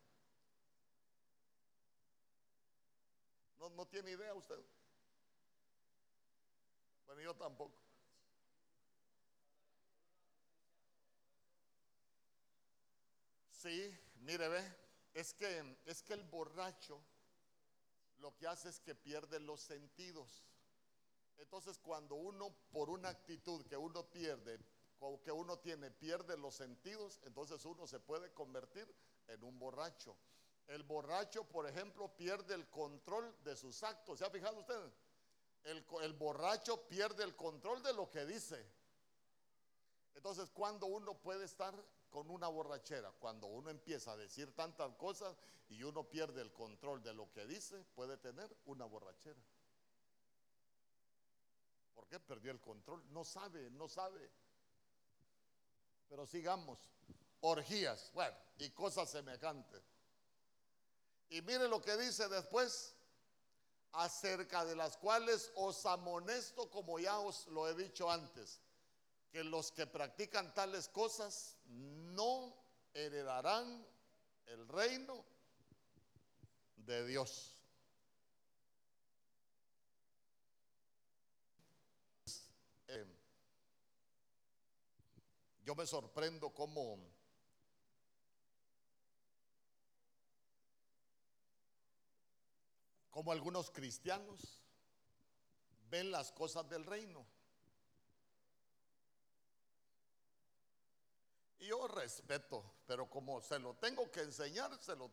¿No, 3.59 3.71
¿No 3.71 3.87
tiene 3.87 4.13
idea 4.13 4.35
usted? 4.35 4.61
Bueno, 7.07 7.21
yo 7.21 7.35
tampoco. 7.35 7.75
Sí, 13.51 13.99
Mire, 14.25 14.49
ve, 14.49 14.77
es 15.13 15.35
que, 15.35 15.77
es 15.85 16.03
que 16.03 16.15
el 16.15 16.23
borracho 16.23 16.99
lo 18.19 18.35
que 18.35 18.47
hace 18.47 18.71
es 18.71 18.81
que 18.81 18.95
pierde 18.95 19.39
los 19.39 19.61
sentidos. 19.61 20.47
Entonces, 21.37 21.79
cuando 21.79 22.15
uno, 22.15 22.51
por 22.73 22.89
una 22.89 23.11
actitud 23.11 23.67
que 23.67 23.77
uno 23.77 24.11
pierde, 24.11 24.59
que 25.23 25.33
uno 25.33 25.59
tiene, 25.59 25.91
pierde 25.91 26.37
los 26.37 26.55
sentidos, 26.55 27.21
entonces 27.25 27.65
uno 27.65 27.87
se 27.87 28.01
puede 28.01 28.33
convertir 28.33 28.93
en 29.29 29.43
un 29.45 29.59
borracho. 29.59 30.17
El 30.67 30.83
borracho, 30.83 31.45
por 31.45 31.67
ejemplo, 31.67 32.09
pierde 32.17 32.55
el 32.55 32.69
control 32.71 33.37
de 33.45 33.55
sus 33.57 33.83
actos. 33.83 34.19
¿Se 34.19 34.25
ha 34.25 34.31
fijado 34.31 34.61
usted? 34.61 34.81
El, 35.65 35.85
el 36.03 36.13
borracho 36.15 36.87
pierde 36.89 37.25
el 37.25 37.37
control 37.37 37.83
de 37.83 37.93
lo 37.93 38.11
que 38.11 38.25
dice. 38.25 38.65
Entonces, 40.15 40.51
cuando 40.51 40.87
uno 40.87 41.15
puede 41.15 41.45
estar 41.45 41.75
con 42.09 42.31
una 42.31 42.49
borrachera, 42.49 43.13
cuando 43.19 43.47
uno 43.49 43.71
empieza 43.71 44.13
a 44.13 44.17
decir 44.17 44.55
tantas 44.55 44.95
cosas 44.95 45.37
y 45.69 45.83
uno 45.83 46.05
pierde 46.05 46.41
el 46.41 46.53
control 46.53 47.03
de 47.03 47.13
lo 47.13 47.31
que 47.33 47.47
dice, 47.47 47.85
puede 47.95 48.17
tener 48.17 48.57
una 48.67 48.85
borrachera. 48.85 49.41
¿Por 51.93 52.07
qué 52.07 52.21
perdió 52.21 52.53
el 52.53 52.61
control? 52.61 53.03
No 53.13 53.25
sabe, 53.25 53.71
no 53.71 53.89
sabe. 53.89 54.31
Pero 56.15 56.29
sigamos, 56.29 56.79
orgías, 57.41 58.13
bueno, 58.15 58.37
y 58.59 58.71
cosas 58.71 59.11
semejantes. 59.11 59.83
Y 61.29 61.43
mire 61.43 61.67
lo 61.67 61.83
que 61.83 61.97
dice 61.97 62.29
después, 62.29 62.95
acerca 63.91 64.65
de 64.65 64.77
las 64.77 64.97
cuales 64.97 65.51
os 65.57 65.85
amonesto 65.87 66.71
como 66.71 67.01
ya 67.01 67.19
os 67.19 67.49
lo 67.49 67.69
he 67.69 67.75
dicho 67.75 68.09
antes 68.09 68.61
que 69.33 69.43
los 69.43 69.73
que 69.73 69.89
practican 69.89 70.55
tales 70.55 70.87
cosas 70.87 71.57
no 71.65 72.55
heredarán 72.93 73.85
el 74.47 74.69
reino 74.69 75.25
de 76.77 77.07
Dios. 77.09 77.59
Eh, 82.87 83.05
me 85.75 85.87
sorprendo 85.87 86.51
cómo 86.51 86.99
como 93.11 93.31
algunos 93.31 93.71
cristianos 93.71 94.61
ven 95.89 96.11
las 96.11 96.33
cosas 96.33 96.69
del 96.69 96.85
reino. 96.85 97.25
Y 101.61 101.69
yo 101.69 101.87
respeto, 101.87 102.75
pero 102.87 103.09
como 103.09 103.41
se 103.41 103.61
lo 103.61 103.75
tengo 103.75 104.11
que 104.11 104.21
enseñar, 104.21 104.77
se 104.83 104.97
lo 104.97 105.13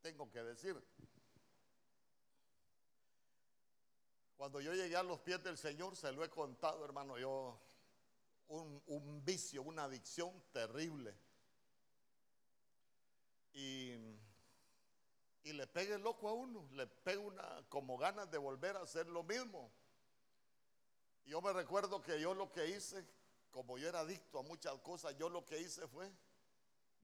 tengo 0.00 0.30
que 0.30 0.42
decir. 0.42 0.82
Cuando 4.38 4.60
yo 4.60 4.72
llegué 4.72 4.96
a 4.96 5.02
los 5.02 5.20
pies 5.20 5.42
del 5.44 5.58
Señor, 5.58 5.94
se 5.94 6.10
lo 6.10 6.24
he 6.24 6.30
contado, 6.30 6.84
hermano, 6.84 7.18
yo 7.18 7.60
un, 8.48 9.24
vicio, 9.24 9.62
una 9.62 9.84
adicción 9.84 10.32
terrible. 10.52 11.14
Y, 13.52 13.92
y 15.44 15.52
le 15.52 15.66
pegue 15.66 15.98
loco 15.98 16.28
a 16.28 16.32
uno, 16.32 16.68
le 16.72 16.86
pega 16.86 17.20
una 17.20 17.64
como 17.68 17.98
ganas 17.98 18.30
de 18.30 18.38
volver 18.38 18.76
a 18.76 18.82
hacer 18.82 19.06
lo 19.08 19.22
mismo. 19.22 19.70
Yo 21.24 21.40
me 21.40 21.52
recuerdo 21.52 22.02
que 22.02 22.20
yo 22.20 22.34
lo 22.34 22.52
que 22.52 22.68
hice, 22.68 23.04
como 23.50 23.78
yo 23.78 23.88
era 23.88 24.00
adicto 24.00 24.38
a 24.38 24.42
muchas 24.42 24.74
cosas, 24.80 25.16
yo 25.16 25.28
lo 25.28 25.44
que 25.44 25.60
hice 25.60 25.86
fue, 25.86 26.10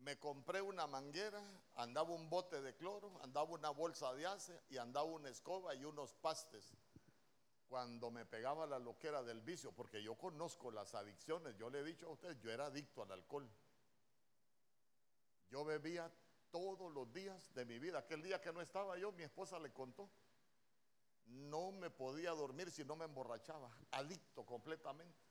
me 0.01 0.18
compré 0.18 0.61
una 0.62 0.86
manguera, 0.86 1.43
andaba 1.74 2.11
un 2.11 2.30
bote 2.30 2.61
de 2.61 2.74
cloro, 2.76 3.12
andaba 3.22 3.51
una 3.51 3.70
bolsa 3.70 4.12
de 4.14 4.26
ace 4.26 4.61
y 4.70 4.76
andaba 4.78 5.07
una 5.07 5.28
escoba 5.28 5.74
y 5.74 5.84
unos 5.84 6.14
pastes. 6.14 6.72
Cuando 7.68 8.10
me 8.10 8.24
pegaba 8.24 8.66
la 8.66 8.78
loquera 8.78 9.22
del 9.22 9.40
vicio, 9.42 9.72
porque 9.72 10.02
yo 10.02 10.14
conozco 10.14 10.70
las 10.70 10.94
adicciones, 10.94 11.56
yo 11.56 11.68
le 11.68 11.80
he 11.80 11.84
dicho 11.84 12.06
a 12.06 12.10
usted, 12.10 12.38
yo 12.40 12.50
era 12.50 12.66
adicto 12.66 13.02
al 13.02 13.12
alcohol. 13.12 13.48
Yo 15.50 15.64
bebía 15.64 16.10
todos 16.50 16.90
los 16.92 17.12
días 17.12 17.52
de 17.54 17.64
mi 17.64 17.78
vida. 17.78 17.98
Aquel 17.98 18.22
día 18.22 18.40
que 18.40 18.52
no 18.52 18.60
estaba 18.60 18.96
yo, 18.96 19.12
mi 19.12 19.22
esposa 19.22 19.58
le 19.58 19.70
contó. 19.72 20.08
No 21.26 21.72
me 21.72 21.90
podía 21.90 22.30
dormir 22.30 22.70
si 22.70 22.84
no 22.84 22.96
me 22.96 23.04
emborrachaba, 23.04 23.70
adicto 23.90 24.46
completamente. 24.46 25.28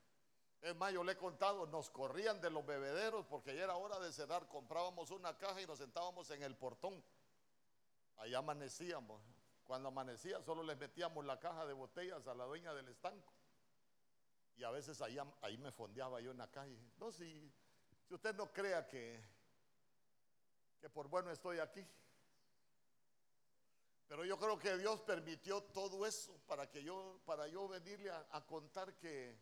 Es 0.61 0.75
más, 0.75 0.91
yo 0.93 1.03
le 1.03 1.13
he 1.13 1.17
contado, 1.17 1.65
nos 1.67 1.89
corrían 1.89 2.41
de 2.41 2.49
los 2.49 2.65
bebederos 2.65 3.25
porque 3.25 3.55
ya 3.55 3.63
era 3.63 3.75
hora 3.75 3.99
de 3.99 4.11
cerrar. 4.11 4.47
Comprábamos 4.47 5.11
una 5.11 5.37
caja 5.37 5.61
y 5.61 5.65
nos 5.67 5.79
sentábamos 5.79 6.29
en 6.31 6.43
el 6.43 6.55
portón. 6.55 7.03
Ahí 8.17 8.33
amanecíamos. 8.33 9.21
Cuando 9.67 9.89
amanecía, 9.89 10.41
solo 10.41 10.63
les 10.63 10.77
metíamos 10.77 11.25
la 11.25 11.39
caja 11.39 11.65
de 11.65 11.73
botellas 11.73 12.25
a 12.25 12.33
la 12.33 12.45
dueña 12.45 12.73
del 12.73 12.87
estanco. 12.87 13.33
Y 14.55 14.63
a 14.63 14.71
veces 14.71 15.01
ahí, 15.01 15.17
ahí 15.41 15.57
me 15.57 15.73
fondeaba 15.73 16.21
yo 16.21 16.31
en 16.31 16.37
la 16.37 16.49
calle. 16.49 16.79
No, 16.97 17.11
si, 17.11 17.51
si 18.07 18.13
usted 18.13 18.33
no 18.33 18.51
crea 18.53 18.87
que, 18.87 19.21
que 20.79 20.89
por 20.89 21.09
bueno 21.09 21.31
estoy 21.31 21.59
aquí. 21.59 21.85
Pero 24.07 24.23
yo 24.23 24.39
creo 24.39 24.57
que 24.57 24.77
Dios 24.77 25.01
permitió 25.01 25.61
todo 25.61 26.05
eso 26.05 26.39
para 26.47 26.69
que 26.69 26.81
yo, 26.81 27.19
para 27.25 27.47
yo 27.49 27.67
venirle 27.67 28.09
a, 28.09 28.45
contar 28.47 28.95
que, 28.95 29.37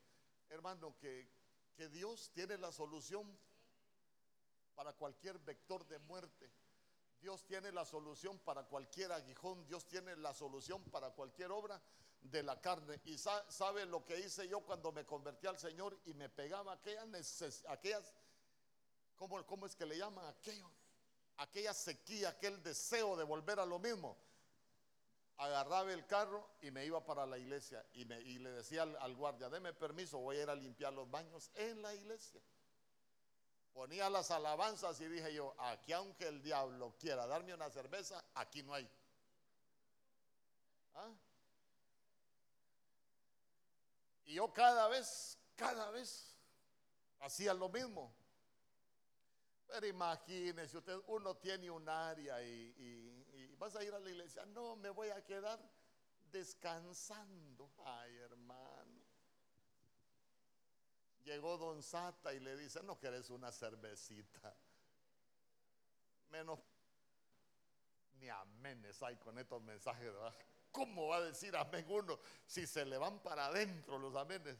hermano, 0.50 0.98
que, 0.98 1.30
que 1.76 1.88
Dios 1.88 2.32
tiene 2.34 2.58
la 2.58 2.72
solución 2.72 3.38
para 4.74 4.92
cualquier 4.94 5.38
vector 5.38 5.86
de 5.86 6.00
muerte. 6.00 6.52
Dios 7.26 7.44
tiene 7.48 7.72
la 7.72 7.86
solución 7.86 8.38
para 8.38 8.66
cualquier 8.66 9.12
aguijón, 9.12 9.66
Dios 9.66 9.88
tiene 9.88 10.16
la 10.18 10.32
solución 10.32 10.84
para 10.92 11.10
cualquier 11.10 11.52
obra 11.52 11.82
de 12.22 12.44
la 12.44 12.62
carne. 12.62 13.02
Y 13.06 13.18
sabe 13.18 13.88
lo 13.88 14.06
que 14.06 14.20
hice 14.20 14.48
yo 14.48 14.60
cuando 14.60 14.92
me 14.92 15.08
convertí 15.08 15.48
al 15.48 15.58
Señor 15.58 16.00
y 16.06 16.14
me 16.14 16.30
pegaba 16.30 16.74
aquellas, 16.74 17.66
aquellas 17.68 18.14
¿cómo, 19.16 19.44
¿cómo 19.48 19.66
es 19.66 19.76
que 19.76 19.88
le 19.88 19.98
llaman 19.98 20.24
aquello? 20.28 20.70
Aquella 21.38 21.74
sequía, 21.74 22.30
aquel 22.30 22.62
deseo 22.62 23.16
de 23.16 23.24
volver 23.24 23.60
a 23.60 23.66
lo 23.66 23.80
mismo 23.80 24.16
agarraba 25.38 25.92
el 25.92 26.06
carro 26.06 26.48
y 26.62 26.70
me 26.70 26.86
iba 26.86 27.04
para 27.04 27.26
la 27.26 27.40
iglesia 27.40 27.84
y, 27.94 28.06
me, 28.06 28.22
y 28.22 28.38
le 28.38 28.52
decía 28.52 28.84
al, 28.84 29.16
guardia, 29.16 29.50
deme 29.50 29.74
permiso, 29.74 30.20
voy 30.20 30.38
a 30.38 30.44
ir 30.44 30.50
a 30.52 30.56
limpiar 30.56 30.94
los 30.94 31.10
baños 31.10 31.50
en 31.56 31.82
la 31.82 31.96
iglesia. 31.96 32.40
Ponía 33.76 34.10
las 34.10 34.32
alabanzas 34.32 35.02
y 35.02 35.08
dije 35.10 35.34
yo, 35.34 35.54
aquí 35.60 35.92
aunque 35.92 36.30
el 36.30 36.42
diablo 36.42 36.96
quiera 36.98 37.28
darme 37.28 37.54
una 37.54 37.70
cerveza, 37.70 38.24
aquí 38.36 38.64
no 38.64 38.74
hay. 38.74 38.90
¿Ah? 40.94 41.14
Y 44.24 44.36
yo 44.36 44.54
cada 44.54 44.88
vez, 44.88 45.38
cada 45.58 45.92
vez 45.92 46.38
hacía 47.20 47.54
lo 47.54 47.68
mismo. 47.68 48.16
Pero 49.68 49.88
imagínese 49.88 50.78
usted, 50.78 50.98
uno 51.08 51.36
tiene 51.36 51.70
un 51.70 51.90
área 51.90 52.42
y 52.42 53.54
vas 53.58 53.76
a 53.76 53.84
ir 53.84 53.94
a 53.94 54.00
la 54.00 54.10
iglesia. 54.10 54.46
No, 54.46 54.78
me 54.78 54.90
voy 54.90 55.10
a 55.10 55.22
quedar 55.26 55.60
descansando. 56.32 57.74
Ay, 57.84 58.16
hermano. 58.20 58.75
Llegó 61.26 61.58
Don 61.58 61.82
Sata 61.82 62.34
y 62.34 62.40
le 62.40 62.56
dice, 62.56 62.82
no 62.84 63.00
querés 63.00 63.32
una 63.32 63.52
cervecita. 63.52 64.56
Menos 66.30 66.60
ni 68.20 68.30
amenes 68.30 69.02
hay 69.02 69.18
con 69.18 69.38
estos 69.40 69.62
mensajes. 69.64 70.14
¿Cómo 70.72 71.08
va 71.08 71.18
a 71.18 71.22
decir 71.22 71.56
amén 71.56 71.86
uno 71.90 72.20
si 72.46 72.68
se 72.68 72.86
le 72.86 72.98
van 72.98 73.20
para 73.20 73.48
adentro 73.48 73.98
los 73.98 74.16
amenes? 74.16 74.58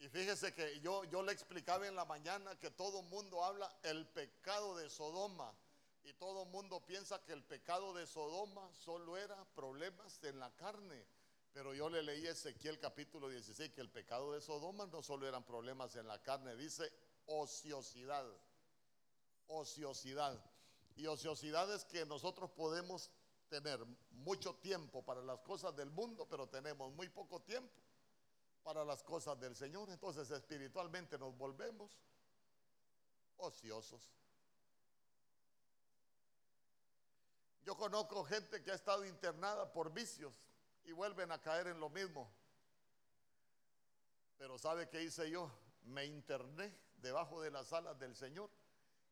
Y 0.00 0.08
fíjese 0.08 0.54
que 0.54 0.80
yo, 0.80 1.04
yo 1.04 1.22
le 1.22 1.32
explicaba 1.32 1.86
en 1.86 1.94
la 1.94 2.04
mañana 2.04 2.58
que 2.58 2.70
todo 2.70 3.02
mundo 3.02 3.44
habla 3.44 3.72
el 3.82 4.06
pecado 4.06 4.76
de 4.76 4.90
Sodoma. 4.90 5.52
Y 6.04 6.14
todo 6.14 6.46
mundo 6.46 6.84
piensa 6.86 7.22
que 7.24 7.32
el 7.32 7.44
pecado 7.44 7.92
de 7.92 8.06
Sodoma 8.06 8.72
solo 8.72 9.16
era 9.16 9.44
problemas 9.54 10.22
en 10.24 10.38
la 10.38 10.50
carne. 10.56 11.04
Pero 11.52 11.74
yo 11.74 11.88
le 11.88 12.02
leí 12.02 12.26
Ezequiel 12.26 12.78
capítulo 12.78 13.28
16 13.28 13.72
que 13.72 13.80
el 13.80 13.90
pecado 13.90 14.32
de 14.32 14.40
Sodoma 14.40 14.86
no 14.86 15.02
solo 15.02 15.26
eran 15.26 15.44
problemas 15.44 15.96
en 15.96 16.06
la 16.06 16.22
carne, 16.22 16.56
dice 16.56 16.92
ociosidad. 17.26 18.26
Ociosidad. 19.46 20.38
Y 20.96 21.06
ociosidad 21.06 21.72
es 21.74 21.84
que 21.84 22.04
nosotros 22.04 22.50
podemos 22.50 23.10
tener 23.48 23.84
mucho 24.10 24.54
tiempo 24.56 25.02
para 25.04 25.22
las 25.22 25.40
cosas 25.40 25.74
del 25.74 25.90
mundo, 25.90 26.26
pero 26.28 26.48
tenemos 26.48 26.92
muy 26.92 27.08
poco 27.08 27.40
tiempo 27.40 27.72
para 28.62 28.84
las 28.84 29.02
cosas 29.02 29.38
del 29.40 29.56
Señor. 29.56 29.88
Entonces 29.90 30.30
espiritualmente 30.30 31.18
nos 31.18 31.36
volvemos 31.36 31.98
ociosos. 33.38 34.10
Yo 37.62 37.76
conozco 37.76 38.24
gente 38.24 38.62
que 38.62 38.70
ha 38.70 38.74
estado 38.74 39.04
internada 39.04 39.72
por 39.72 39.92
vicios 39.92 40.34
y 40.88 40.92
vuelven 40.92 41.30
a 41.30 41.38
caer 41.38 41.66
en 41.66 41.80
lo 41.80 41.90
mismo. 41.90 42.32
Pero 44.38 44.58
¿sabe 44.58 44.88
qué 44.88 45.02
hice 45.02 45.30
yo? 45.30 45.50
Me 45.82 46.06
interné 46.06 46.74
debajo 46.96 47.42
de 47.42 47.50
las 47.50 47.74
alas 47.74 47.98
del 47.98 48.16
Señor 48.16 48.48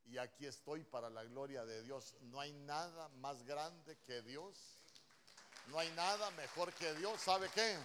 y 0.06 0.16
aquí 0.16 0.46
estoy 0.46 0.84
para 0.84 1.10
la 1.10 1.22
gloria 1.24 1.66
de 1.66 1.82
Dios. 1.82 2.16
No 2.22 2.40
hay 2.40 2.54
nada 2.54 3.10
más 3.20 3.42
grande 3.44 3.98
que 4.06 4.22
Dios. 4.22 4.78
No 5.68 5.78
hay 5.78 5.90
nada 5.90 6.30
mejor 6.30 6.72
que 6.72 6.94
Dios. 6.94 7.20
¿Sabe 7.20 7.50
qué? 7.54 7.76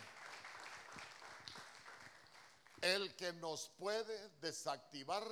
El 2.81 3.13
que 3.17 3.33
nos 3.33 3.67
puede 3.77 4.29
desactivar 4.39 5.23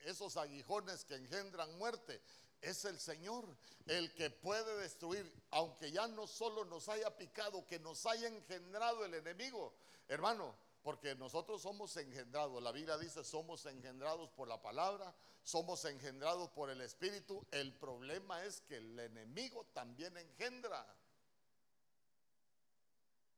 esos 0.00 0.36
aguijones 0.36 1.04
que 1.04 1.14
engendran 1.14 1.78
muerte 1.78 2.20
es 2.62 2.84
el 2.84 2.98
Señor, 2.98 3.44
el 3.86 4.14
que 4.14 4.30
puede 4.30 4.76
destruir, 4.78 5.30
aunque 5.50 5.90
ya 5.90 6.06
no 6.06 6.26
solo 6.26 6.64
nos 6.64 6.88
haya 6.88 7.14
picado, 7.16 7.66
que 7.66 7.78
nos 7.80 8.06
haya 8.06 8.28
engendrado 8.28 9.04
el 9.04 9.14
enemigo, 9.14 9.74
hermano, 10.08 10.54
porque 10.82 11.14
nosotros 11.16 11.62
somos 11.62 11.96
engendrados, 11.96 12.62
la 12.62 12.72
Biblia 12.72 12.96
dice 12.96 13.22
somos 13.24 13.66
engendrados 13.66 14.30
por 14.30 14.48
la 14.48 14.62
palabra, 14.62 15.14
somos 15.42 15.84
engendrados 15.84 16.50
por 16.50 16.70
el 16.70 16.80
Espíritu, 16.80 17.44
el 17.50 17.72
problema 17.74 18.44
es 18.44 18.60
que 18.62 18.76
el 18.76 18.98
enemigo 18.98 19.66
también 19.72 20.16
engendra. 20.16 20.86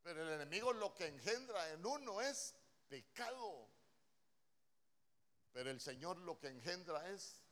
Pero 0.02 0.22
el 0.22 0.34
enemigo 0.34 0.72
lo 0.74 0.94
que 0.94 1.06
engendra 1.06 1.72
en 1.72 1.84
uno 1.84 2.20
es 2.20 2.54
pecado. 2.88 3.66
Pero 5.52 5.70
el 5.70 5.80
Señor 5.80 6.18
lo 6.18 6.38
que 6.38 6.48
engendra 6.48 7.08
es 7.10 7.43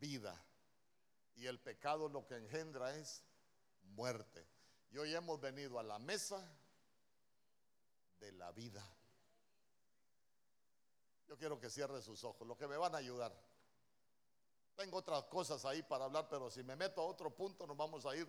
vida. 0.00 0.34
Y 1.36 1.46
el 1.46 1.60
pecado 1.60 2.08
lo 2.08 2.26
que 2.26 2.36
engendra 2.36 2.96
es 2.96 3.22
muerte. 3.82 4.46
Y 4.90 4.98
hoy 4.98 5.14
hemos 5.14 5.40
venido 5.40 5.78
a 5.78 5.82
la 5.82 5.98
mesa 5.98 6.44
de 8.18 8.32
la 8.32 8.50
vida. 8.52 8.84
Yo 11.28 11.38
quiero 11.38 11.60
que 11.60 11.70
cierre 11.70 12.02
sus 12.02 12.24
ojos, 12.24 12.46
lo 12.46 12.56
que 12.56 12.66
me 12.66 12.76
van 12.76 12.94
a 12.94 12.98
ayudar. 12.98 13.32
Tengo 14.74 14.98
otras 14.98 15.24
cosas 15.24 15.64
ahí 15.64 15.82
para 15.82 16.06
hablar, 16.06 16.28
pero 16.28 16.50
si 16.50 16.64
me 16.64 16.74
meto 16.74 17.00
a 17.00 17.04
otro 17.04 17.30
punto 17.34 17.66
nos 17.66 17.76
vamos 17.76 18.04
a 18.06 18.16
ir 18.16 18.28